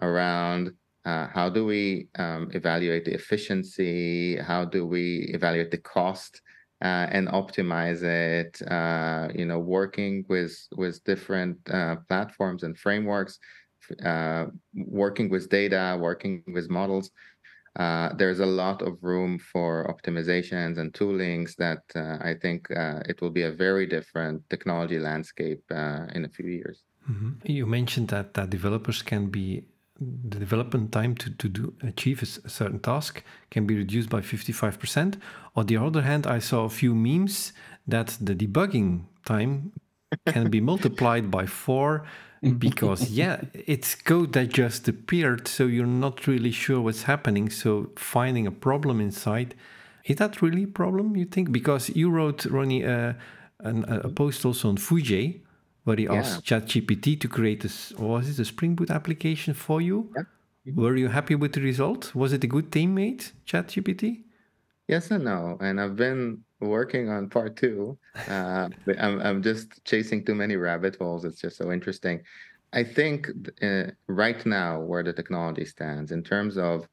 [0.00, 0.72] around
[1.04, 4.36] uh, how do we um, evaluate the efficiency?
[4.36, 6.42] How do we evaluate the cost
[6.82, 13.38] uh, and optimize it uh, you know working with with different uh, platforms and frameworks
[14.04, 17.10] uh, working with data working with models
[17.76, 23.20] uh, there's a lot of room for optimizations and toolings that uh, I think it
[23.20, 26.82] will be a very different technology landscape in a few years.
[27.08, 27.30] Mm-hmm.
[27.44, 29.66] You mentioned that, that developers can be
[30.00, 35.20] the development time to, to do achieve a, certain task can be reduced by 55%.
[35.54, 37.52] On the other hand, I saw a few memes
[37.86, 39.72] that the debugging time
[40.26, 42.04] can be multiplied by four
[42.58, 47.90] because yeah it's code that just appeared so you're not really sure what's happening so
[47.96, 49.54] finding a problem inside
[50.04, 53.12] is that really a problem you think because you wrote Roni uh,
[53.60, 55.40] an, a post also on Foojay
[55.84, 56.14] where he yeah.
[56.14, 60.22] asked ChatGPT to create this was it a Spring Boot application for you yeah.
[60.66, 60.80] mm-hmm.
[60.80, 64.22] were you happy with the result was it a good teammate ChatGPT
[64.88, 67.98] yes and no and I've been working on part two.
[68.28, 71.24] Uh, I'm, I'm just chasing too many rabbit holes.
[71.24, 72.22] It's just so interesting.
[72.72, 73.28] I think
[73.62, 76.86] uh, right now, where the technology stands in terms of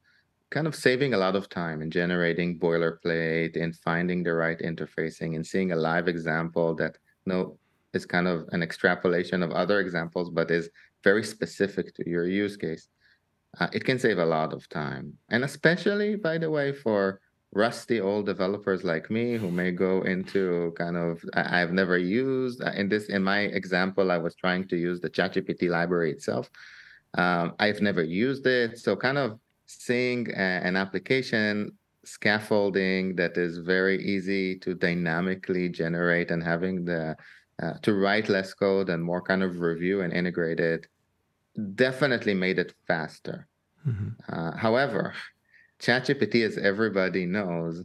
[0.50, 5.36] kind of saving a lot of time in generating boilerplate and finding the right interfacing
[5.36, 7.58] and seeing a live example that you know,
[7.98, 10.70] is kind of an extrapolation of other examples, but is
[11.04, 12.86] very specific to your use case.
[13.60, 15.06] Uh, it can save a lot of time.
[15.34, 17.02] And especially, by the way, for
[17.54, 22.62] rusty old developers like me who may go into kind of I, have never used
[22.62, 26.50] uh, in this in my example i was trying to use the chatgpt library itself
[27.18, 31.72] um, i've never used it so kind of seeing a, an application
[32.04, 37.16] scaffolding that is very easy to dynamically generate and having the
[37.62, 40.88] uh, to write less code and more kind of review and integrate it
[41.76, 43.48] definitely made it faster
[43.88, 44.10] mm-hmm.
[44.30, 45.14] uh, however
[45.80, 47.84] ChatGPT, as everybody knows,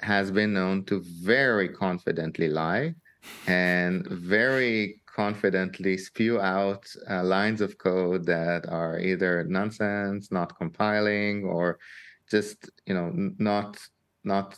[0.00, 2.94] has been known to very confidently lie
[3.46, 11.44] and very confidently spew out uh, lines of code that are either nonsense, not compiling,
[11.44, 11.78] or
[12.30, 13.76] just you know not
[14.24, 14.56] not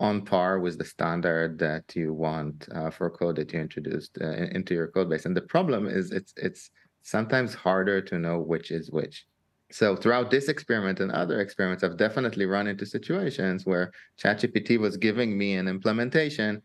[0.00, 4.30] on par with the standard that you want uh, for code that you introduced uh,
[4.30, 5.26] into your code base.
[5.26, 6.70] And the problem is it's it's
[7.02, 9.26] sometimes harder to know which is which.
[9.70, 14.96] So throughout this experiment and other experiments, I've definitely run into situations where ChatGPT was
[14.96, 16.62] giving me an implementation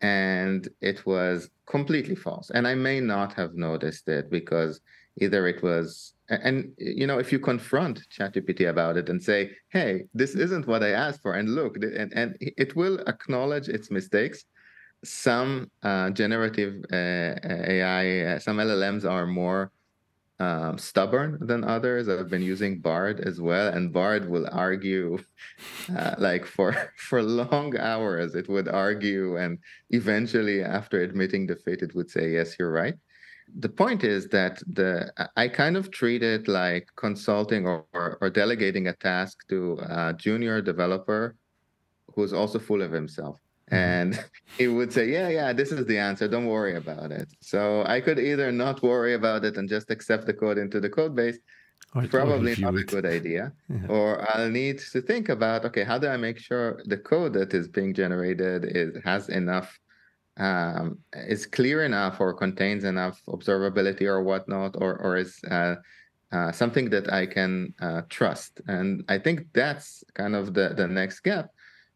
[0.00, 2.50] and it was completely false.
[2.50, 4.80] And I may not have noticed it because
[5.20, 10.04] either it was and you know if you confront chatgpt about it and say hey
[10.14, 14.44] this isn't what i asked for and look and, and it will acknowledge its mistakes.
[15.04, 19.70] Some uh, generative uh, ai uh, some llms are more
[20.38, 22.08] um, stubborn than others.
[22.08, 25.18] I've been using bard as well and bard will argue
[25.96, 28.34] uh, like for for long hours.
[28.34, 29.58] It would argue and
[29.90, 32.96] eventually after admitting defeat it would say yes you're right
[33.58, 38.30] the point is that the I kind of treat it like consulting or, or, or
[38.30, 41.36] delegating a task to a junior developer
[42.14, 43.38] who's also full of himself.
[43.70, 43.74] Mm-hmm.
[43.74, 44.24] And
[44.58, 46.28] he would say, Yeah, yeah, this is the answer.
[46.28, 47.28] Don't worry about it.
[47.40, 50.90] So I could either not worry about it and just accept the code into the
[50.90, 51.38] code base.
[51.94, 53.52] Or probably not a good idea.
[53.68, 53.86] Yeah.
[53.88, 57.54] Or I'll need to think about okay, how do I make sure the code that
[57.54, 59.78] is being generated is has enough
[60.38, 65.76] um, is clear enough or contains enough observability or whatnot, or or is uh,
[66.32, 68.60] uh, something that I can uh, trust.
[68.66, 71.50] And I think that's kind of the the next gap.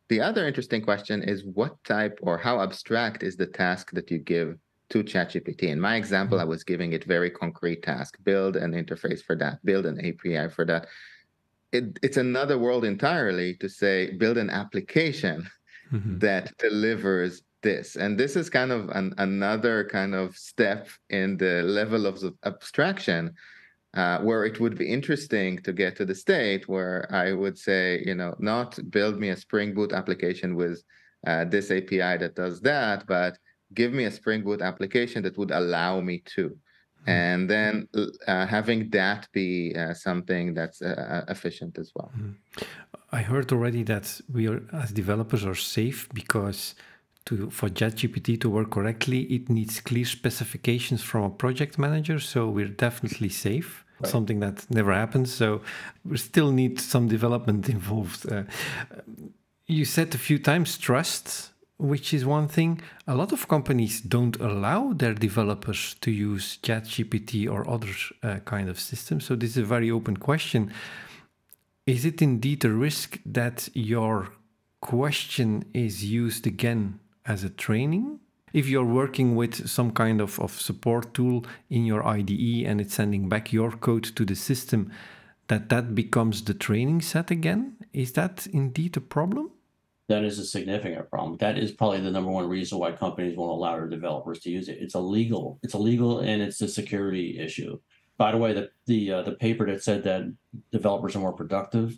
[0.09, 4.18] The other interesting question is what type or how abstract is the task that you
[4.18, 4.57] give
[4.88, 5.64] to ChatGPT.
[5.64, 6.48] In my example, mm-hmm.
[6.48, 10.48] I was giving it very concrete task: build an interface for that, build an API
[10.48, 10.87] for that.
[11.72, 15.48] It, it's another world entirely to say build an application
[15.92, 16.18] mm-hmm.
[16.18, 21.62] that delivers this and this is kind of an, another kind of step in the
[21.62, 23.35] level of abstraction
[23.94, 28.03] uh, where it would be interesting to get to the state where i would say
[28.07, 30.83] you know not build me a spring boot application with
[31.27, 33.38] uh, this api that does that but
[33.75, 36.49] give me a spring boot application that would allow me to
[37.05, 37.11] hmm.
[37.11, 37.88] and then
[38.27, 42.33] uh, having that be uh, something that's uh, efficient as well hmm.
[43.12, 46.75] i heard already that we are as developers are safe because
[47.27, 52.19] to for ChatGPT to work correctly, it needs clear specifications from a project manager.
[52.19, 53.85] So we're definitely safe.
[54.01, 54.11] Right.
[54.11, 55.33] Something that never happens.
[55.33, 55.61] So
[56.05, 58.31] we still need some development involved.
[58.31, 58.45] Uh,
[59.67, 62.81] you said a few times trust, which is one thing.
[63.07, 68.69] A lot of companies don't allow their developers to use ChatGPT or other uh, kind
[68.69, 69.27] of systems.
[69.27, 70.73] So this is a very open question.
[71.87, 74.29] Is it indeed a risk that your
[74.81, 78.19] question is used again as a training.
[78.53, 81.45] If you're working with some kind of, of support tool
[81.77, 84.90] in your IDE and it's sending back your code to the system,
[85.47, 87.77] that that becomes the training set again.
[87.93, 89.51] Is that indeed a problem?
[90.09, 91.37] That is a significant problem.
[91.38, 94.69] That is probably the number one reason why companies won't allow their developers to use
[94.69, 94.79] it.
[94.81, 95.61] It's illegal.
[95.62, 97.79] It's illegal, and it's a security issue.
[98.19, 100.23] By the way, the the uh, the paper that said that
[100.73, 101.97] developers are more productive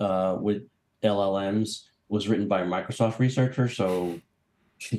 [0.00, 0.62] uh, with
[1.04, 3.68] LLMs was written by a Microsoft researcher.
[3.68, 4.20] So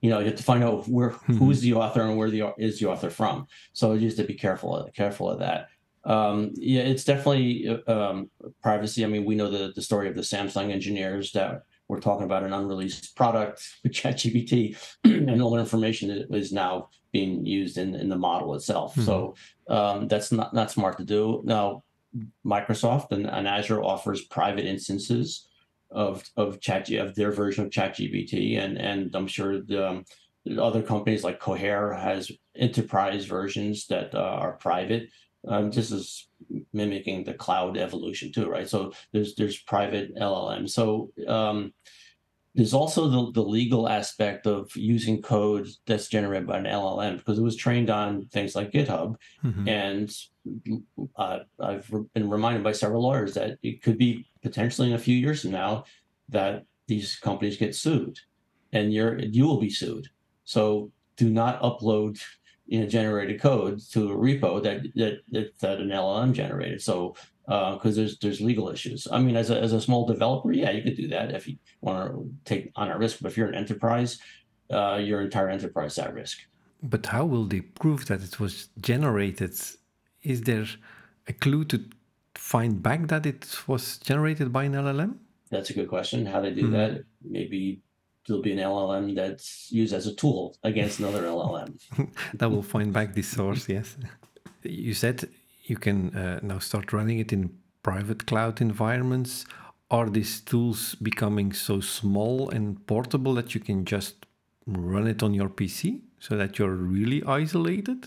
[0.00, 1.36] you know, you have to find out where mm-hmm.
[1.36, 3.46] who's the author and where the is the author from.
[3.72, 5.68] So you have to be careful of, careful of that.
[6.04, 8.30] Um, yeah, it's definitely um,
[8.62, 9.04] privacy.
[9.04, 12.42] I mean, we know the the story of the Samsung engineers that were talking about
[12.42, 18.08] an unreleased product with ChatGPT, and all the information is now being used in in
[18.08, 18.92] the model itself.
[18.92, 19.06] Mm-hmm.
[19.06, 19.34] So
[19.68, 21.42] um, that's not not smart to do.
[21.44, 21.82] Now,
[22.44, 25.48] Microsoft and, and Azure offers private instances
[25.90, 30.04] of of chat of their version of ChatGPT, and and I'm sure the, um,
[30.60, 35.08] other companies like Cohere has enterprise versions that uh, are private.
[35.48, 36.28] Um, this is
[36.72, 38.68] mimicking the cloud evolution too, right?
[38.68, 40.68] So there's there's private LLM.
[40.68, 41.72] So um,
[42.56, 47.38] there's also the, the legal aspect of using code that's generated by an LLM because
[47.38, 49.16] it was trained on things like GitHub.
[49.44, 49.68] Mm-hmm.
[49.68, 50.16] And
[51.16, 55.16] uh, I've been reminded by several lawyers that it could be potentially in a few
[55.16, 55.84] years from now
[56.28, 58.16] that these companies get sued
[58.72, 60.06] and you're you will be sued.
[60.44, 62.14] So do not upload
[62.66, 64.78] you know, generated code to a repo that
[65.32, 66.80] that that, an LLM generated.
[66.82, 67.14] So
[67.46, 69.06] because uh, there's there's legal issues.
[69.16, 71.56] I mean, as a as a small developer, yeah, you could do that if you
[71.80, 73.14] want to take on a risk.
[73.20, 74.18] But if you're an enterprise,
[74.78, 76.38] uh, your entire enterprise is at risk.
[76.82, 79.54] But how will they prove that it was generated?
[80.22, 80.68] Is there
[81.28, 81.78] a clue to
[82.54, 85.12] find back that it was generated by an LLM?
[85.50, 86.26] That's a good question.
[86.26, 86.72] How they do mm.
[86.78, 87.04] that?
[87.36, 87.80] Maybe
[88.24, 91.70] there'll be an LLM that's used as a tool against another LLM.
[92.34, 93.96] that will find back the source, yes.
[94.62, 95.28] You said
[95.64, 97.42] you can uh, now start running it in
[97.82, 99.44] private cloud environments.
[99.90, 104.14] Are these tools becoming so small and portable that you can just
[104.66, 108.06] run it on your PC so that you're really isolated?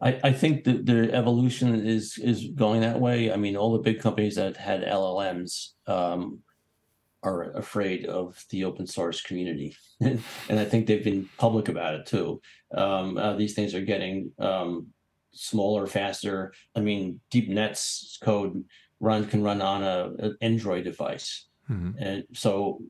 [0.00, 3.32] I, I think that the evolution is is going that way.
[3.32, 6.40] I mean, all the big companies that had LLMs um,
[7.22, 10.20] are afraid of the open source community, and
[10.50, 12.40] I think they've been public about it too.
[12.76, 14.88] Um, uh, these things are getting um,
[15.32, 16.52] smaller, faster.
[16.74, 18.64] I mean, DeepNetts code
[19.00, 21.92] run can run on a an Android device, mm-hmm.
[21.98, 22.80] and so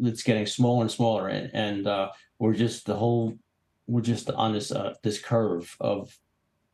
[0.00, 1.28] it's getting smaller and smaller.
[1.28, 2.10] And, and uh,
[2.40, 3.38] we're just the whole
[3.86, 6.16] we're just on this uh, this curve of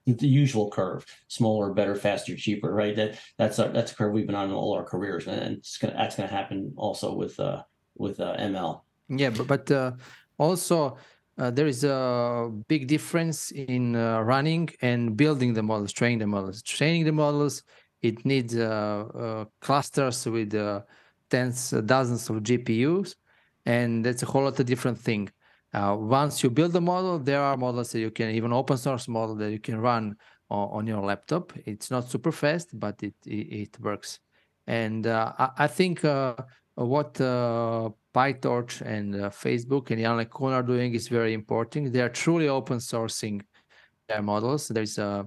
[0.07, 2.97] the usual curve smaller better faster cheaper right?
[2.97, 5.79] That that's a that's a curve we've been on in all our careers and it's
[5.79, 7.63] gonna that's gonna happen also with uh
[7.97, 9.93] with uh, ml yeah but, but uh,
[10.39, 10.97] also
[11.39, 16.27] uh, there is a big difference in uh, running and building the models training the
[16.27, 16.63] models.
[16.63, 17.63] Training the models
[18.03, 20.53] it needs uh, uh, clusters with
[21.31, 23.15] tens dozens of gpus
[23.65, 25.31] and that's a whole lot of different thing
[25.75, 29.09] uh, once you build a model, there are models that you can even open source
[29.09, 30.17] model that you can run
[30.51, 31.53] on, on your laptop.
[31.65, 34.21] It's not super fast, but it it, it works.
[34.67, 36.37] And uh, I, I, think uh,
[36.75, 41.93] what uh, PyTorch and uh, Facebook and Yann LeCun are doing is very important.
[41.93, 43.43] They are truly open sourcing
[44.09, 44.69] their models.
[44.69, 45.27] There's a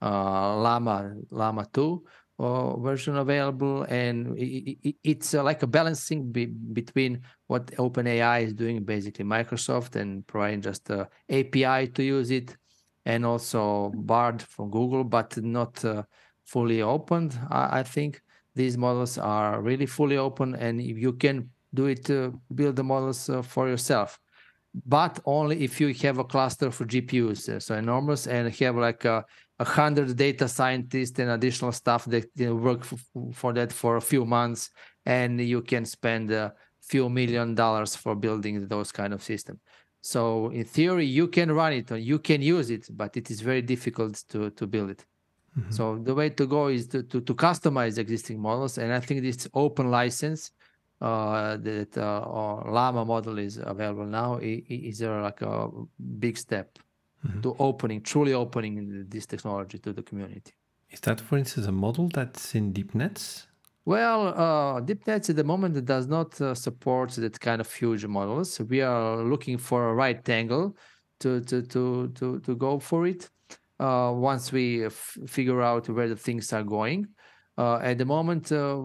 [0.00, 2.02] Llama Llama 2
[2.40, 8.44] uh, version available, and it, it, it's uh, like a balancing be, between what OpenAI
[8.44, 12.56] is doing, basically Microsoft, and providing just a API to use it,
[13.04, 16.02] and also Bard from Google, but not uh,
[16.46, 17.38] fully opened.
[17.50, 18.22] I, I, think
[18.54, 22.08] these models are really fully open, and you can do it,
[22.54, 24.18] build the models uh, for yourself
[24.86, 29.24] but only if you have a cluster for GPUs, so enormous, and have like a
[29.60, 32.98] a hundred data scientists and additional staff that you know, work for,
[33.40, 34.70] for that for a few months,
[35.04, 39.60] and you can spend a few million dollars for building those kind of system.
[40.00, 40.22] So
[40.58, 43.62] in theory, you can run it or you can use it, but it is very
[43.74, 45.04] difficult to to build it.
[45.58, 45.72] Mm-hmm.
[45.72, 49.22] So the way to go is to, to, to customize existing models, and I think
[49.22, 50.52] this open license
[51.00, 55.68] uh, that uh, Llama model is available now is, is like a
[56.18, 56.78] big step
[57.26, 57.40] mm-hmm.
[57.42, 60.52] to opening, truly opening this technology to the community.
[60.90, 63.46] Is that, for instance, a model that's in DeepNetts?
[63.84, 68.60] Well, uh, DeepNetts at the moment does not uh, support that kind of huge models.
[68.60, 70.76] We are looking for a right angle
[71.20, 73.30] to to to to, to go for it.
[73.78, 77.06] Uh, once we f- figure out where the things are going,
[77.56, 78.76] uh, at the moment, uh,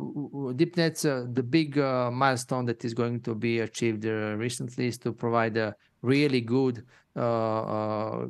[0.60, 5.56] DeepNetts, uh, the big milestone that is going to be achieved recently is to provide
[5.58, 5.74] a
[6.06, 6.86] really good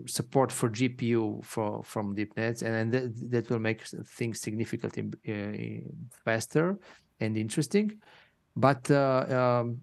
[0.07, 5.83] support for GPU for, from DeepNetts, and, that, that will make things significantly
[6.23, 6.77] faster
[7.19, 7.99] and interesting.
[8.55, 9.81] But um,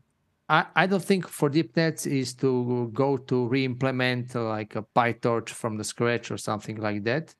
[0.49, 5.77] I, I don't think for DeepNetts is to go to re-implement like a PyTorch from
[5.77, 7.35] the scratch or something like that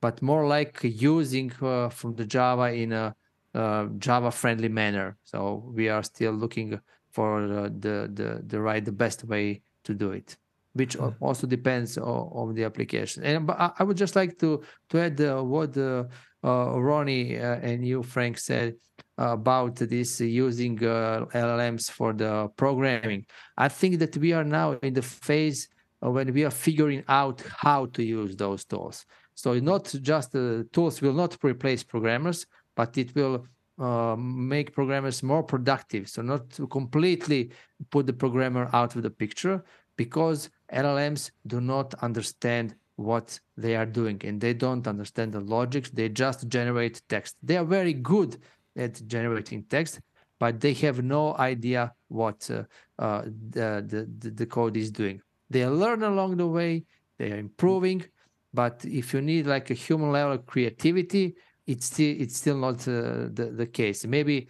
[0.00, 3.14] but more like using uh, from the Java in a
[3.54, 5.16] uh, Java friendly manner.
[5.24, 6.78] So we are still looking
[7.10, 10.36] for uh, the, the, the right, the best way to do it,
[10.74, 11.14] which mm.
[11.20, 13.24] also depends on, on, the application.
[13.24, 16.04] And but I would just like to, to add uh, what uh,
[16.44, 18.74] Roni uh, and you, Frank, said
[19.18, 23.24] about this using LLMs for the programming.
[23.56, 25.68] I think that we are now in the phase
[26.00, 29.06] when we are figuring out how to use those tools.
[29.34, 33.46] So not just the tools will not replace programmers, but it will
[33.78, 36.08] uh, make programmers more productive.
[36.08, 37.50] So not to completely
[37.90, 39.62] put the programmer out of the picture
[39.96, 45.90] because LLMs do not understand what they are doing and they don't understand the logic.
[45.92, 47.36] They just generate text.
[47.42, 48.38] They are very good
[48.76, 50.00] at generating text,
[50.40, 52.64] but they have no idea what uh,
[52.98, 55.20] uh, the, the, the code is doing.
[55.50, 56.84] They learn along the way.
[57.18, 58.04] They are improving,
[58.52, 62.80] but if you need like a human level of creativity, it's still it's still not
[62.88, 64.04] uh, the the case.
[64.06, 64.48] Maybe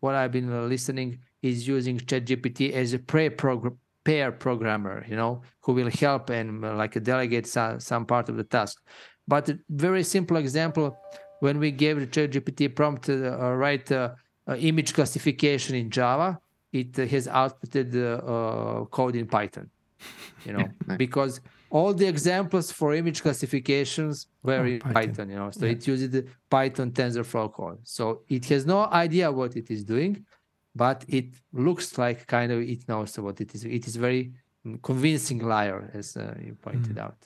[0.00, 5.72] what I've been listening is using ChatGPT as a pre-program pair programmer, you know, who
[5.72, 8.82] will help and uh, like delegate some, some part of the task.
[9.28, 10.96] But a very simple example,
[11.40, 14.10] when we gave the ChatGPT prompt to uh, write uh,
[14.48, 16.38] uh, image classification in Java,
[16.72, 19.70] it has outputted uh, code in Python,
[20.44, 21.40] you know, because
[21.72, 24.92] all the examples for image classifications were oh, in Python.
[24.94, 25.30] Python.
[25.30, 25.50] you know.
[25.50, 25.72] So yeah.
[25.72, 27.80] it uses the Python TensorFlow code.
[27.84, 30.26] So it has no idea what it is doing,
[30.76, 33.64] but it looks like kind of it knows what it is.
[33.64, 34.32] It is very
[34.82, 37.04] convincing liar, as uh, you pointed mm.
[37.06, 37.16] out.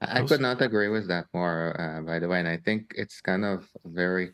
[0.00, 2.40] I could not agree with that more, uh, by the way.
[2.40, 4.32] And I think it's kind of a very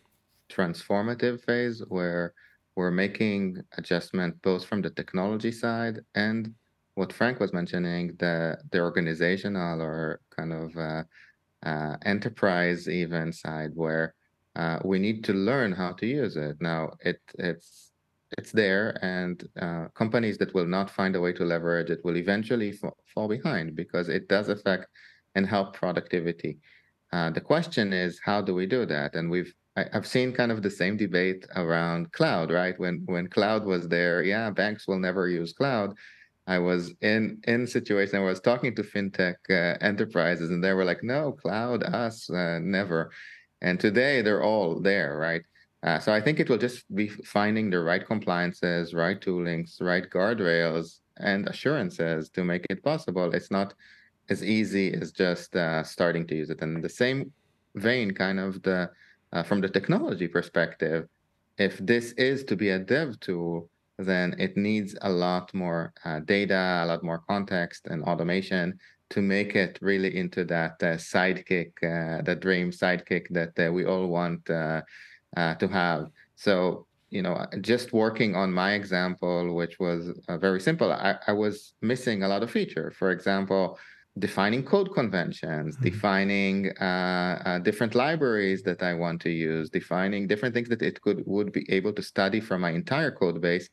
[0.49, 2.33] transformative phase where
[2.77, 6.55] we're making adjustment both from the technology side and
[6.99, 11.05] what Frank was mentioning, the the organizational or kind of uh,
[11.71, 14.15] uh, enterprise even side where
[14.57, 16.57] uh, we need to learn how to use it.
[16.61, 17.93] Now it it's
[18.37, 22.17] it's there, and uh, companies that will not find a way to leverage it will
[22.17, 24.87] eventually fa- fall behind because it does affect
[25.37, 26.59] and help productivity.
[27.13, 29.15] Uh, the question is, how do we do that?
[29.15, 32.77] And we've I, have seen kind of the same debate around cloud, right?
[32.83, 35.95] When when cloud was there, yeah, banks will never use cloud.
[36.49, 38.19] I was in in situation.
[38.19, 42.59] I was talking to fintech uh, enterprises, and they were like, "No, cloud, us, uh,
[42.61, 43.11] never."
[43.61, 45.43] And today they're all there, right?
[45.83, 50.09] Uh, so I think it will just be finding the right compliances, right toolings, right
[50.09, 53.33] guardrails, and assurances to make it possible.
[53.35, 53.75] It's not
[54.31, 56.63] as easy as just uh, starting to use it.
[56.63, 57.33] And the same
[57.75, 58.91] vein, kind of the
[59.35, 61.07] uh, from the technology perspective,
[61.59, 63.69] if this is to be a dev tool,
[63.99, 68.79] then it needs a lot more uh, data, a lot more context and automation
[69.11, 73.85] to make it really into that uh, sidekick, uh, the dream sidekick that uh, we
[73.85, 74.83] all want uh,
[75.35, 76.11] to have.
[76.37, 81.73] So you know, just working on my example, which was very simple, I, I was
[81.81, 82.91] missing a lot of feature.
[82.91, 83.79] For example,
[84.19, 85.85] defining code conventions, mm-hmm.
[85.85, 91.01] defining uh, uh, different libraries that I want to use, defining different things that it
[91.01, 93.69] could would be able to study from my entire code base,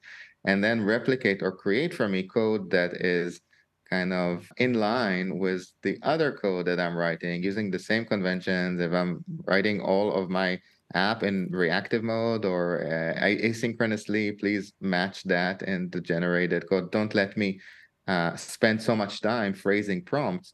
[0.45, 3.41] and then replicate or create for me code that is
[3.89, 8.81] kind of in line with the other code that I'm writing using the same conventions.
[8.81, 10.59] If I'm writing all of my
[10.93, 16.91] app in reactive mode or uh, asynchronously, please match that in the generated code.
[16.91, 17.59] Don't let me
[18.07, 20.53] uh, spend so much time phrasing prompts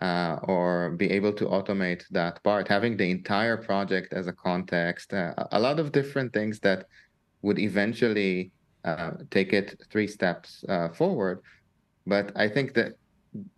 [0.00, 5.12] uh, or be able to automate that part, having the entire project as a context,
[5.12, 6.86] uh, a lot of different things that
[7.42, 8.50] would eventually
[8.84, 11.40] uh, take it three steps uh, forward.
[12.06, 12.92] But I think that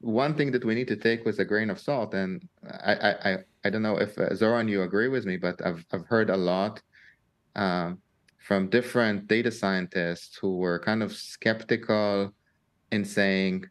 [0.00, 2.46] one thing that we need to take with a grain of salt, and
[2.84, 6.06] I I, I don't know if uh, Zoran you agree with me, but I've I've
[6.06, 6.82] heard a lot
[7.54, 12.34] from different data scientists who were kind of skeptical
[12.92, 13.64] in saying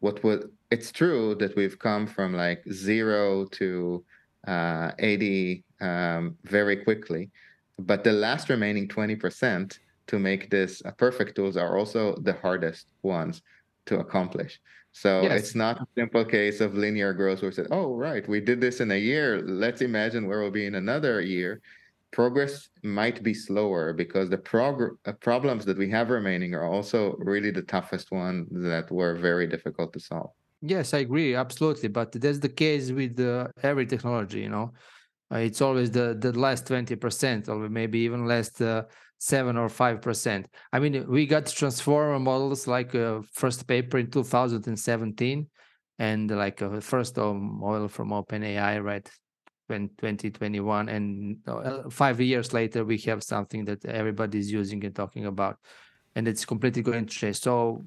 [0.00, 4.04] what would it's true that we've come from like zero to
[4.46, 7.30] uh, 80 um, very quickly
[7.78, 9.78] but the last remaining 20%
[10.08, 13.42] to make this a perfect tools are also the hardest ones
[13.86, 14.60] to accomplish.
[14.92, 15.40] So yes.
[15.40, 18.60] it's not a simple case of linear growth where we said oh right we did
[18.60, 19.40] this in a year.
[19.42, 21.60] Let's imagine where we'll be in another year
[22.12, 27.14] progress might be slower because the prog- uh, problems that we have remaining are also
[27.18, 30.30] really the toughest ones that were very difficult to solve.
[30.60, 34.40] Yes, I agree absolutely, but that's the case with uh, every technology.
[34.40, 34.72] You know,
[35.32, 38.82] uh, it's always the the last twenty percent, or maybe even less uh,
[39.18, 40.48] seven or five percent.
[40.72, 45.48] I mean, we got transformer models like uh, first paper in two thousand and seventeen,
[45.98, 49.08] and like a first model from OpenAI, right?
[49.68, 55.26] 2021 and uh, five years later we have something that everybody is using and talking
[55.26, 55.58] about
[56.14, 57.84] and it's completely going to change so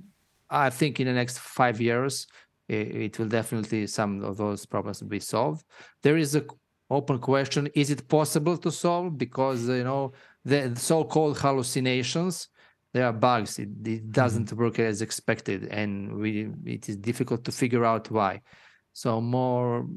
[0.50, 2.28] i think in the next five years
[2.68, 5.66] it, it will definitely some of those problems will be solved
[6.04, 6.46] there is a
[6.92, 10.12] open question is it possible to solve because you know
[10.46, 12.50] the so-called hallucinations
[12.94, 14.12] there are bugs it, it mm-hmm.
[14.12, 14.62] doesn't mm-hmm.
[14.62, 18.42] work as expected and we it is difficult to figure out why
[18.94, 19.88] so more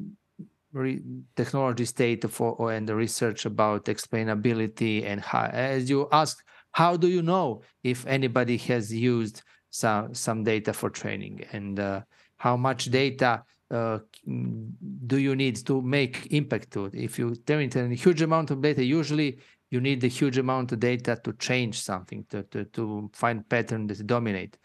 [0.75, 1.03] re-
[1.37, 7.09] technology state for and the research about explainability and how, as you asked, how do
[7.09, 12.01] you know if anybody has used some some data for training and uh,
[12.37, 13.99] how much data uh,
[15.07, 16.95] do you need to make impact to it?
[16.95, 19.39] If you turn in a huge amount of data, usually
[19.71, 23.99] you need a huge amount of data to change something, to, to, to find patterns
[23.99, 24.57] that dominate.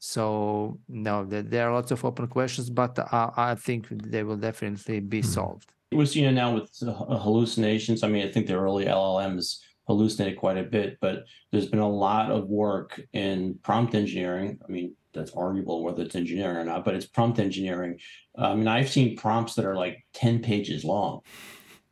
[0.00, 5.00] So no, there are lots of open questions, but I, I think they will definitely
[5.00, 5.26] be hmm.
[5.26, 5.70] solved.
[5.92, 8.02] We're seeing now with hallucinations.
[8.02, 11.88] I mean, I think the early LLMs hallucinated quite a bit, but there's been a
[11.88, 14.58] lot of work in prompt engineering.
[14.66, 17.98] I mean, that's arguable whether it's engineering or not, but it's prompt engineering.
[18.38, 21.20] I mean, I've seen prompts that are like 10 pages long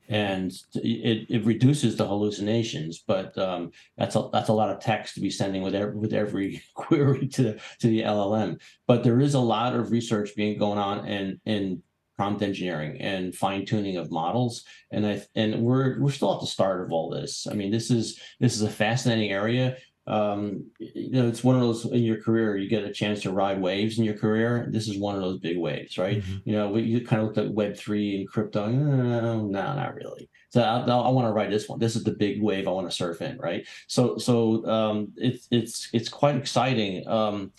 [0.08, 5.14] and it, it reduces the hallucinations but um, that's a that's a lot of text
[5.14, 9.20] to be sending with every, with every query to the to the LLM but there
[9.20, 11.82] is a lot of research being going on in in
[12.18, 14.64] prompt engineering and fine tuning of models.
[14.90, 17.46] And I and we're we're still at the start of all this.
[17.48, 19.76] I mean this is this is a fascinating area
[20.08, 23.30] um, you know, it's one of those in your career, you get a chance to
[23.30, 24.66] ride waves in your career.
[24.70, 26.22] This is one of those big waves, right?
[26.22, 26.36] Mm-hmm.
[26.48, 28.68] You know, we, you kind of looked at Web3 and crypto.
[28.68, 30.30] No, no, not really.
[30.48, 31.78] So I, I want to ride this one.
[31.78, 33.66] This is the big wave I want to surf in, right?
[33.86, 37.06] So, so um, it's it's it's quite exciting.
[37.06, 37.52] Um,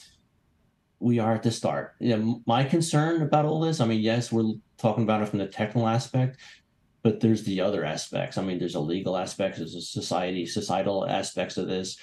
[1.00, 1.94] we are at the start.
[2.00, 5.40] You know, my concern about all this, I mean, yes, we're talking about it from
[5.40, 6.38] the technical aspect,
[7.04, 8.38] but there's the other aspects.
[8.38, 11.98] I mean, there's a legal aspect, there's a society, societal aspects of this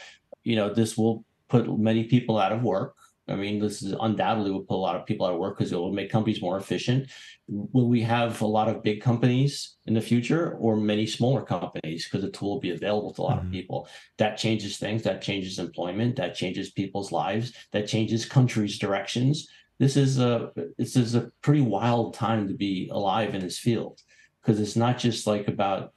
[0.46, 2.94] you know, this will put many people out of work.
[3.28, 5.72] I mean, this is undoubtedly will put a lot of people out of work because
[5.72, 7.10] it will make companies more efficient.
[7.48, 12.04] Will we have a lot of big companies in the future or many smaller companies
[12.04, 13.46] because the tool will be available to a lot mm-hmm.
[13.48, 13.88] of people?
[14.18, 19.48] That changes things, that changes employment, that changes people's lives, that changes countries' directions.
[19.80, 24.00] This is a this is a pretty wild time to be alive in this field
[24.40, 25.92] because it's not just like about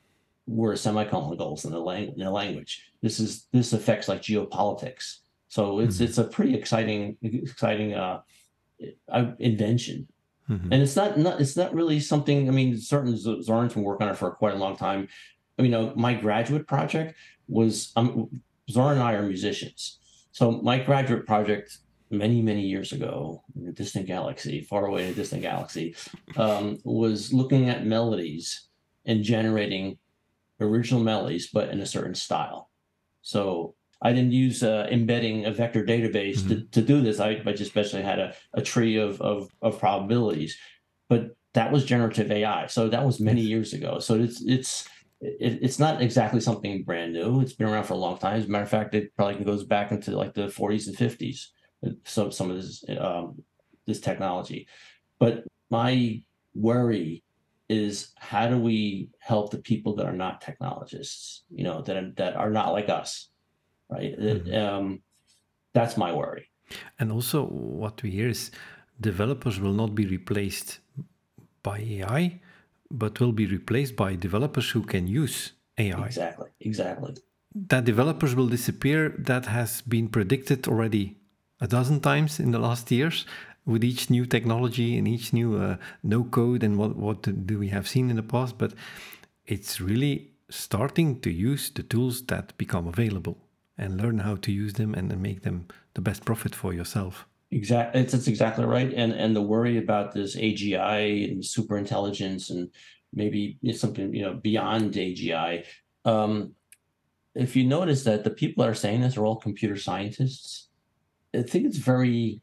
[0.49, 2.91] where semicolon goes in the, lang- in the language.
[3.01, 5.19] This is this affects like geopolitics.
[5.47, 6.05] So it's mm-hmm.
[6.05, 8.21] it's a pretty exciting exciting uh,
[9.39, 10.07] invention.
[10.49, 10.73] Mm-hmm.
[10.73, 12.49] And it's not, not it's not really something.
[12.49, 15.07] I mean, certain Zoran's been working on it for quite a long time.
[15.57, 17.15] I mean, you know, my graduate project
[17.47, 19.99] was um, Zoran and I are musicians.
[20.31, 21.77] So my graduate project
[22.09, 25.95] many many years ago in a distant galaxy, far away in a distant galaxy,
[26.37, 28.69] um, was looking at melodies
[29.05, 29.97] and generating
[30.61, 32.69] original melodies, but in a certain style.
[33.21, 36.49] So I didn't use uh, embedding a vector database mm-hmm.
[36.49, 37.19] to, to do this.
[37.19, 40.57] I, I just basically had a, a tree of, of, of probabilities,
[41.09, 42.67] but that was generative AI.
[42.67, 43.99] So that was many years ago.
[43.99, 44.87] So it's, it's,
[45.21, 47.41] it, it's not exactly something brand new.
[47.41, 48.37] It's been around for a long time.
[48.37, 51.47] As a matter of fact, it probably goes back into like the 40s and 50s.
[52.05, 53.41] So some of this um,
[53.87, 54.67] this technology,
[55.17, 56.21] but my
[56.53, 57.23] worry
[57.69, 62.11] is how do we help the people that are not technologists, you know, that are,
[62.17, 63.29] that are not like us,
[63.89, 64.19] right?
[64.19, 64.53] Mm-hmm.
[64.53, 65.01] Um,
[65.73, 66.49] that's my worry.
[66.99, 68.51] And also, what we hear is
[68.99, 70.79] developers will not be replaced
[71.61, 72.41] by AI,
[72.91, 76.05] but will be replaced by developers who can use AI.
[76.05, 76.49] Exactly.
[76.59, 77.15] Exactly.
[77.55, 81.17] That developers will disappear, that has been predicted already
[81.61, 83.25] a dozen times in the last years
[83.69, 87.69] with each new technology and each new uh, no code and what what do we
[87.69, 88.73] have seen in the past but
[89.45, 93.37] it's really starting to use the tools that become available
[93.77, 97.25] and learn how to use them and, make them the best profit for yourself.
[97.51, 102.69] Exactly it's, exactly right and and the worry about this agi and super intelligence and
[103.13, 105.65] maybe something you know beyond agi
[106.05, 106.53] um,
[107.33, 110.67] if you notice that the people that are saying this are all computer scientists
[111.33, 112.39] i think it's very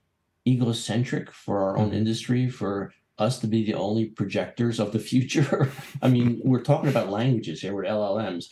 [0.47, 1.99] egocentric for our own mm-hmm.
[1.99, 5.71] industry for us to be the only projectors of the future.
[6.03, 8.47] I mean, we're talking about languages here with LLMs.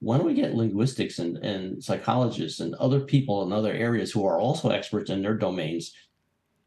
[0.00, 4.24] Why don't we get linguistics and, and psychologists and other people in other areas who
[4.26, 5.92] are also experts in their domains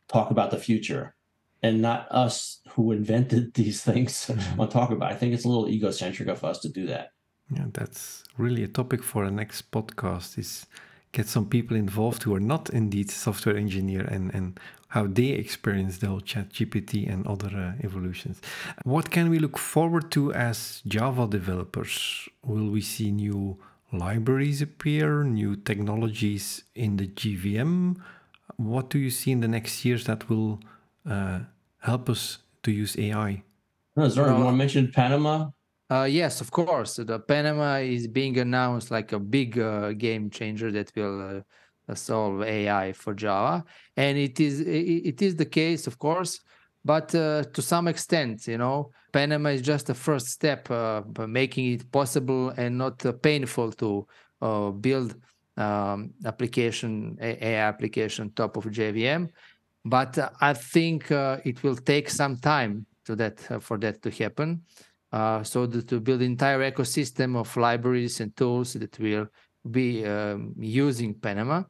[0.07, 1.15] talk about the future
[1.63, 4.59] and not us who invented these things mm-hmm.
[4.59, 5.11] on talk about.
[5.11, 7.11] I think it's a little egocentric of us to do that.
[7.53, 10.65] Yeah, that's really a topic for a next podcast is
[11.17, 14.59] get some people involved who are not indeed software engineer and, and
[14.89, 18.39] how they experience the whole chat GPT and other uh, evolutions.
[18.83, 21.93] What can we look forward to as Java developers?
[22.43, 23.57] Will we see new
[23.91, 27.97] libraries appear, new technologies in the JVM?
[28.57, 30.59] What do you see in the next years that will
[31.09, 31.39] uh,
[31.79, 33.43] help us to use AI?
[33.95, 35.49] No, sorry, you want to mention Panama?
[35.89, 36.97] Uh, yes, of course.
[36.97, 41.43] The Panama is being announced like a big uh, game changer that will
[41.89, 43.63] uh, solve AI for Java,
[43.95, 46.41] and it is it is the case, of course,
[46.83, 51.71] but uh, to some extent, you know, Panama is just a first step, uh, making
[51.71, 54.05] it possible and not uh, painful to
[54.81, 55.15] build
[55.55, 59.29] um, application AI application top of JVM.
[59.85, 64.63] But I think it will take some time to that for that to happen
[65.11, 69.27] uh, so that to build entire ecosystem of libraries and tools that will
[69.69, 71.63] be um, using Panama.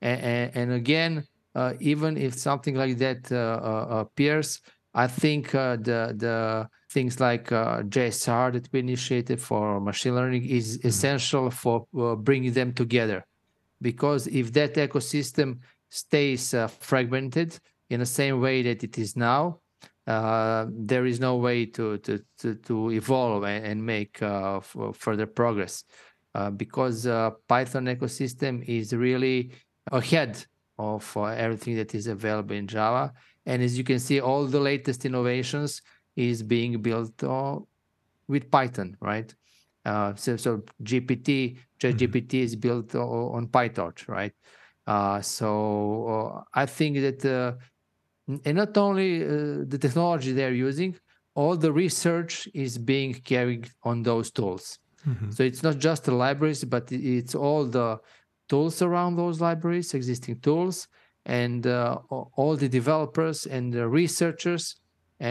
[0.00, 1.24] And, and again,
[1.54, 4.60] uh, even if something like that uh, uh appears,
[4.94, 10.46] I think uh, the the things like uh, JSR that we initiated for machine learning
[10.46, 10.88] is mm-hmm.
[10.88, 11.86] essential for
[12.18, 13.24] bringing them together,
[13.80, 15.58] because if that ecosystem
[15.88, 17.58] stays fragmented
[17.90, 19.58] in the same way that it is now,
[20.06, 24.60] uh, there is no way to to to, to evolve and, and make uh,
[24.94, 25.84] further progress
[26.34, 29.52] uh, because uh, Python ecosystem is really
[29.92, 30.44] ahead
[30.78, 33.12] of uh, everything that is available in Java.
[33.46, 35.82] And as you can see, all the latest innovations
[36.16, 37.22] is being built
[38.28, 39.34] with Python, right?
[39.84, 44.32] so, so GPT ChatGPT is built on PyTorch, right?
[44.86, 47.52] Uh, so uh, I think that uh,
[48.46, 49.28] and not only uh,
[49.72, 50.90] the technology they're using,
[51.40, 52.32] all the research
[52.64, 54.64] is being carried on those tools.
[55.06, 55.28] Mhm.
[55.34, 57.88] So it's not just the libraries, but it's all the
[58.50, 60.76] tools around those libraries, existing tools,
[61.24, 61.98] and uh,
[62.38, 64.64] all the developers and the researchers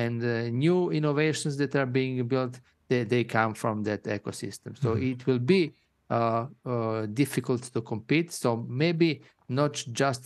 [0.02, 2.54] and uh, new innovations that are being built.
[2.90, 4.72] They, they come from that ecosystem.
[4.84, 5.12] So Mhm.
[5.12, 5.62] it will be
[6.10, 8.32] uh, uh, difficult to compete.
[8.32, 8.50] So
[8.84, 9.22] maybe
[9.60, 10.24] not just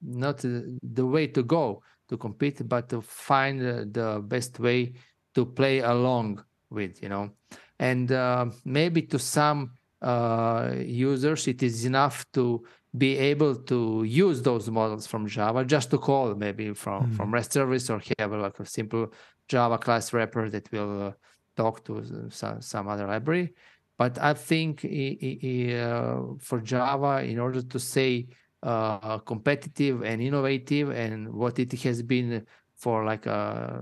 [0.00, 0.50] not uh,
[0.98, 1.64] the way to go
[2.08, 3.60] to compete, but to find
[3.92, 4.94] the best way
[5.34, 7.30] to play along with, you know?
[7.78, 12.64] And uh, maybe to some uh, users it is enough to
[12.96, 17.52] be able to use those models from java just to call maybe from from rest
[17.52, 19.12] service or have like a simple
[19.48, 21.12] java class wrapper that will uh,
[21.56, 23.52] talk to some, some other library.
[23.98, 28.28] But i think uh, for java in order to say
[28.62, 32.44] uh, competitive and innovative and what it has been
[32.76, 33.80] for like uh,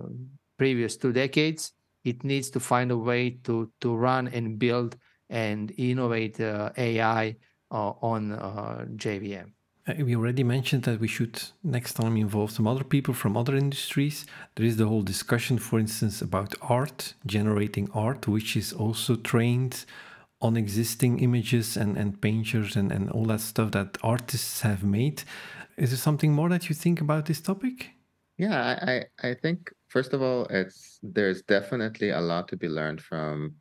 [0.59, 1.73] previous two decades
[2.07, 4.97] it needs to find a way to to run and build
[5.29, 7.37] and innovate uh, AI
[7.71, 9.53] uh, on uh, JVM.
[9.89, 13.57] Uh, We already mentioned that we should next time involve some other people from other
[13.57, 14.27] industries.
[14.55, 19.85] There is the whole discussion, for instance, about art, generating art, which is also trained
[20.41, 25.23] on existing images and, and painters and, and all that stuff that artists have made.
[25.77, 27.91] Is there something more that you think about this topic?
[28.39, 33.01] Yeah, I, I, think first of all, it's there's definitely a lot to be learned
[33.01, 33.55] from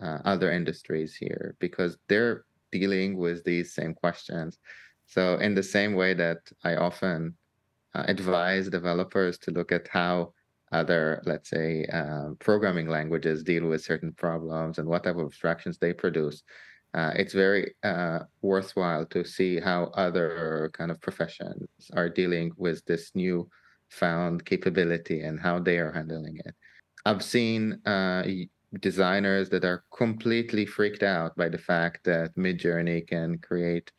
[0.00, 4.58] uh, other industries here because they're dealing with these same questions.
[5.06, 7.34] So in the same way that I often
[7.94, 10.32] uh, advise developers to look at how
[10.72, 15.78] other, let's say, um, programming languages deal with certain problems and what type of abstractions
[15.78, 16.42] they produce.
[16.94, 22.84] Uh, it's very uh, worthwhile to see how other kind of professions are dealing with
[22.86, 23.48] this new
[23.90, 26.54] found capability and how they are handling it.
[27.04, 28.24] I've seen uh,
[28.80, 33.90] designers that are completely freaked out by the fact that Midjourney can create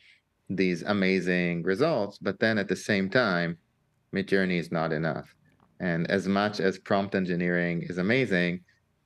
[0.49, 3.57] these amazing results, but then at the same time,
[4.13, 5.34] Midjourney is not enough.
[5.82, 8.53] And as much as prompt engineering is amazing,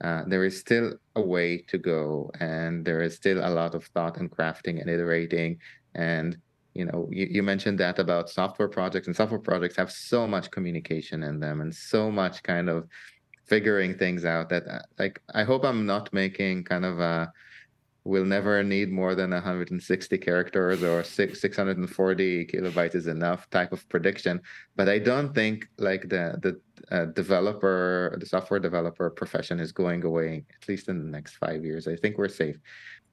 [0.03, 3.85] uh, there is still a way to go, and there is still a lot of
[3.93, 5.57] thought and crafting and iterating.
[5.95, 6.37] And
[6.73, 10.51] you know, you, you mentioned that about software projects, and software projects have so much
[10.51, 12.87] communication in them, and so much kind of
[13.45, 17.31] figuring things out that, uh, like, I hope I'm not making kind of a
[18.05, 23.87] we'll never need more than 160 characters or six, 640 kilobytes is enough type of
[23.89, 24.39] prediction.
[24.75, 26.61] But i don't think like the the
[26.95, 31.65] uh, developer the software developer profession is going away at least in the next five
[31.65, 31.87] years.
[31.87, 32.57] I think we're safe.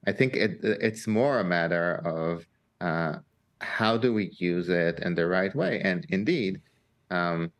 [0.05, 2.45] I think it it's more a matter of
[2.79, 3.19] uh,
[3.61, 5.81] how do we use it in the right way?
[5.83, 6.61] And indeed
[7.09, 7.51] um,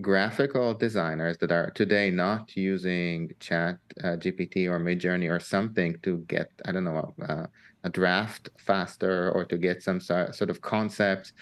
[0.00, 6.18] graphical designers that are today not using chat uh, gpt or midjourney or something to
[6.28, 7.46] get i don't know uh,
[7.84, 11.32] a draft faster or to get some so- sort of concept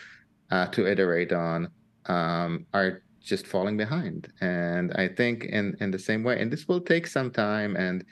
[0.50, 1.68] uh, to iterate on
[2.06, 4.32] um, are just falling behind.
[4.40, 8.04] And i think in in the same way and this will take some time and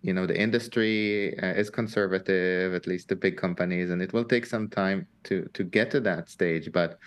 [0.00, 4.24] you know the industry uh, is conservative at least the big companies and it will
[4.24, 6.98] take some time to to get to that stage but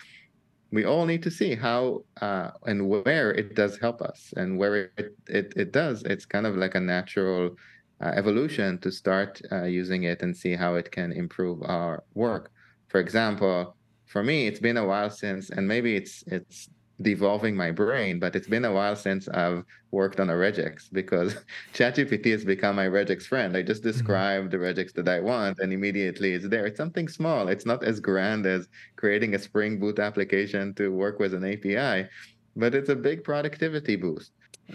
[0.72, 4.32] we all need to see how uh, and where it does help us.
[4.36, 7.56] And where it, it, it does it's kind of like a natural
[8.00, 12.50] uh, evolution to start uh, using it and see how it can improve our work.
[12.88, 16.68] For example for me it's been a while since and maybe it's it's
[17.02, 19.62] devolving my brain but it's been a while since i've
[19.96, 21.34] worked on a regex because
[21.74, 23.56] chatgpt has become my regex friend.
[23.56, 26.66] I just describe the regex that i want and immediately it's there.
[26.66, 27.48] It's something small.
[27.48, 32.08] It's not as grand as creating a Spring Boot application to work with an API,
[32.54, 34.32] but it's a big productivity boost.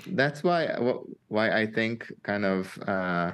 [0.08, 0.62] That's why
[1.36, 2.62] why I think kind of
[2.94, 3.32] uh,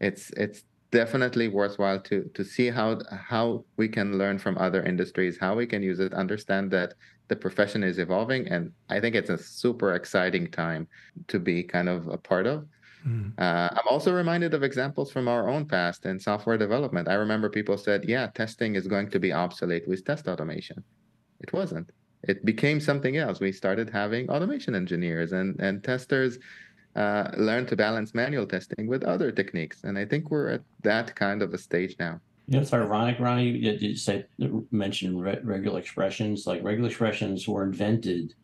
[0.00, 0.60] it's it's
[0.92, 2.88] definitely worthwhile to to see how
[3.34, 6.94] how we can learn from other industries, how we can use it, understand that
[7.28, 10.86] the profession is evolving, and I think it's a super exciting time
[11.28, 12.66] to be kind of a part of.
[13.06, 13.32] Mm.
[13.38, 17.08] Uh, I'm also reminded of examples from our own past in software development.
[17.08, 20.82] I remember people said, yeah, testing is going to be obsolete with test automation.
[21.40, 21.90] It wasn't.
[22.22, 23.38] It became something else.
[23.38, 26.38] We started having automation engineers and, and testers
[26.96, 29.84] uh, learn to balance manual testing with other techniques.
[29.84, 32.20] And I think we're at that kind of a stage now.
[32.48, 34.24] You know, it's ironic, Roni, you, you say
[34.70, 36.46] mention re- regular expressions.
[36.46, 38.34] Like regular expressions were invented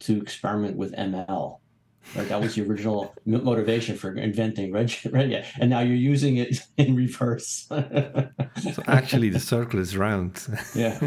[0.00, 1.58] to experiment with ML.
[2.16, 6.60] Right, that was the original motivation for inventing Red, Red and now you're using it
[6.76, 7.68] in reverse.
[8.74, 10.46] So actually, the circle is round.
[10.74, 10.98] yeah.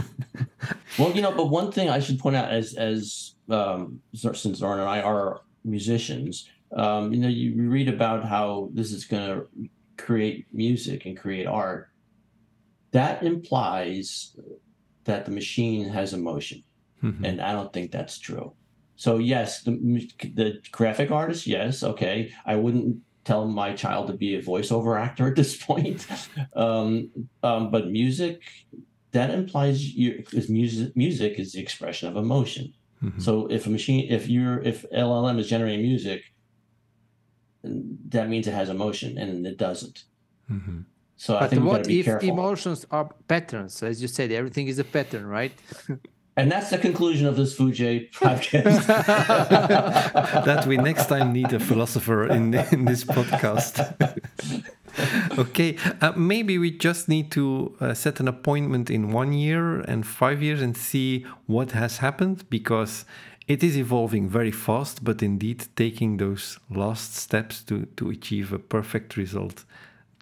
[0.98, 4.80] Well, you know, but one thing I should point out, as as um, since Zoran
[4.80, 9.70] and I are musicians, um, you know, you read about how this is going to
[9.98, 11.90] create music and create art.
[12.94, 14.36] That implies
[15.06, 16.64] that the machine has emotion,
[17.04, 17.26] Mhm.
[17.28, 18.54] and I don't think that's true.
[18.96, 19.74] So yes, the
[20.42, 22.32] the graphic artist, yes, okay.
[22.46, 26.06] I wouldn't tell my child to be a voiceover actor at this point.
[26.56, 27.10] um,
[27.42, 28.42] um, but music,
[29.12, 30.96] that implies you music.
[30.96, 32.66] Music is the expression of emotion.
[33.04, 33.22] Mhm.
[33.22, 36.22] So if a machine, if you're, if LLM is generating music,
[38.10, 40.04] that means it has emotion, and it doesn't.
[40.50, 40.86] Mhm.
[41.18, 42.30] So I But think what if careful.
[42.30, 43.82] emotions are patterns?
[43.84, 45.54] As you said, everything is a pattern, right?
[46.36, 48.86] and that's the conclusion of this Foojay podcast.
[50.46, 53.74] that we next time need a philosopher in in this podcast.
[55.38, 60.06] okay, uh, maybe we just need to uh, set an appointment in one year and
[60.06, 63.06] five years and see what has happened because
[63.48, 65.04] it is evolving very fast.
[65.04, 69.66] But indeed, taking those last steps to to achieve a perfect result,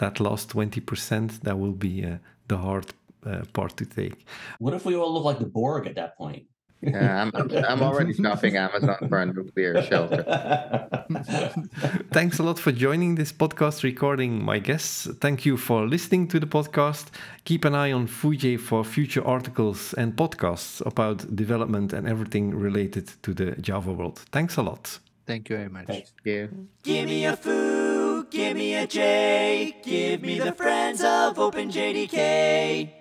[0.01, 2.87] that last twenty percent, that will be uh, the hard
[3.25, 4.15] uh, part to take.
[4.59, 6.43] what if we all look like the Borg at that point?
[6.81, 10.23] Yeah, I'm, I'm, I'm already shopping Amazon for a nuclear shelter.
[12.11, 15.07] Thanks a lot for joining this podcast recording, my guests.
[15.19, 17.05] Thank you for listening to the podcast.
[17.49, 23.05] Keep an eye on Foojay for future articles and podcasts about development and everything related
[23.21, 24.17] to the Java world.
[24.31, 24.99] Thanks a lot.
[25.27, 25.85] Thank you very much.
[25.85, 26.11] Thanks.
[26.25, 26.47] Yeah.
[26.81, 33.00] Give me a foo, give me a J, give me the friends of OpenJDK.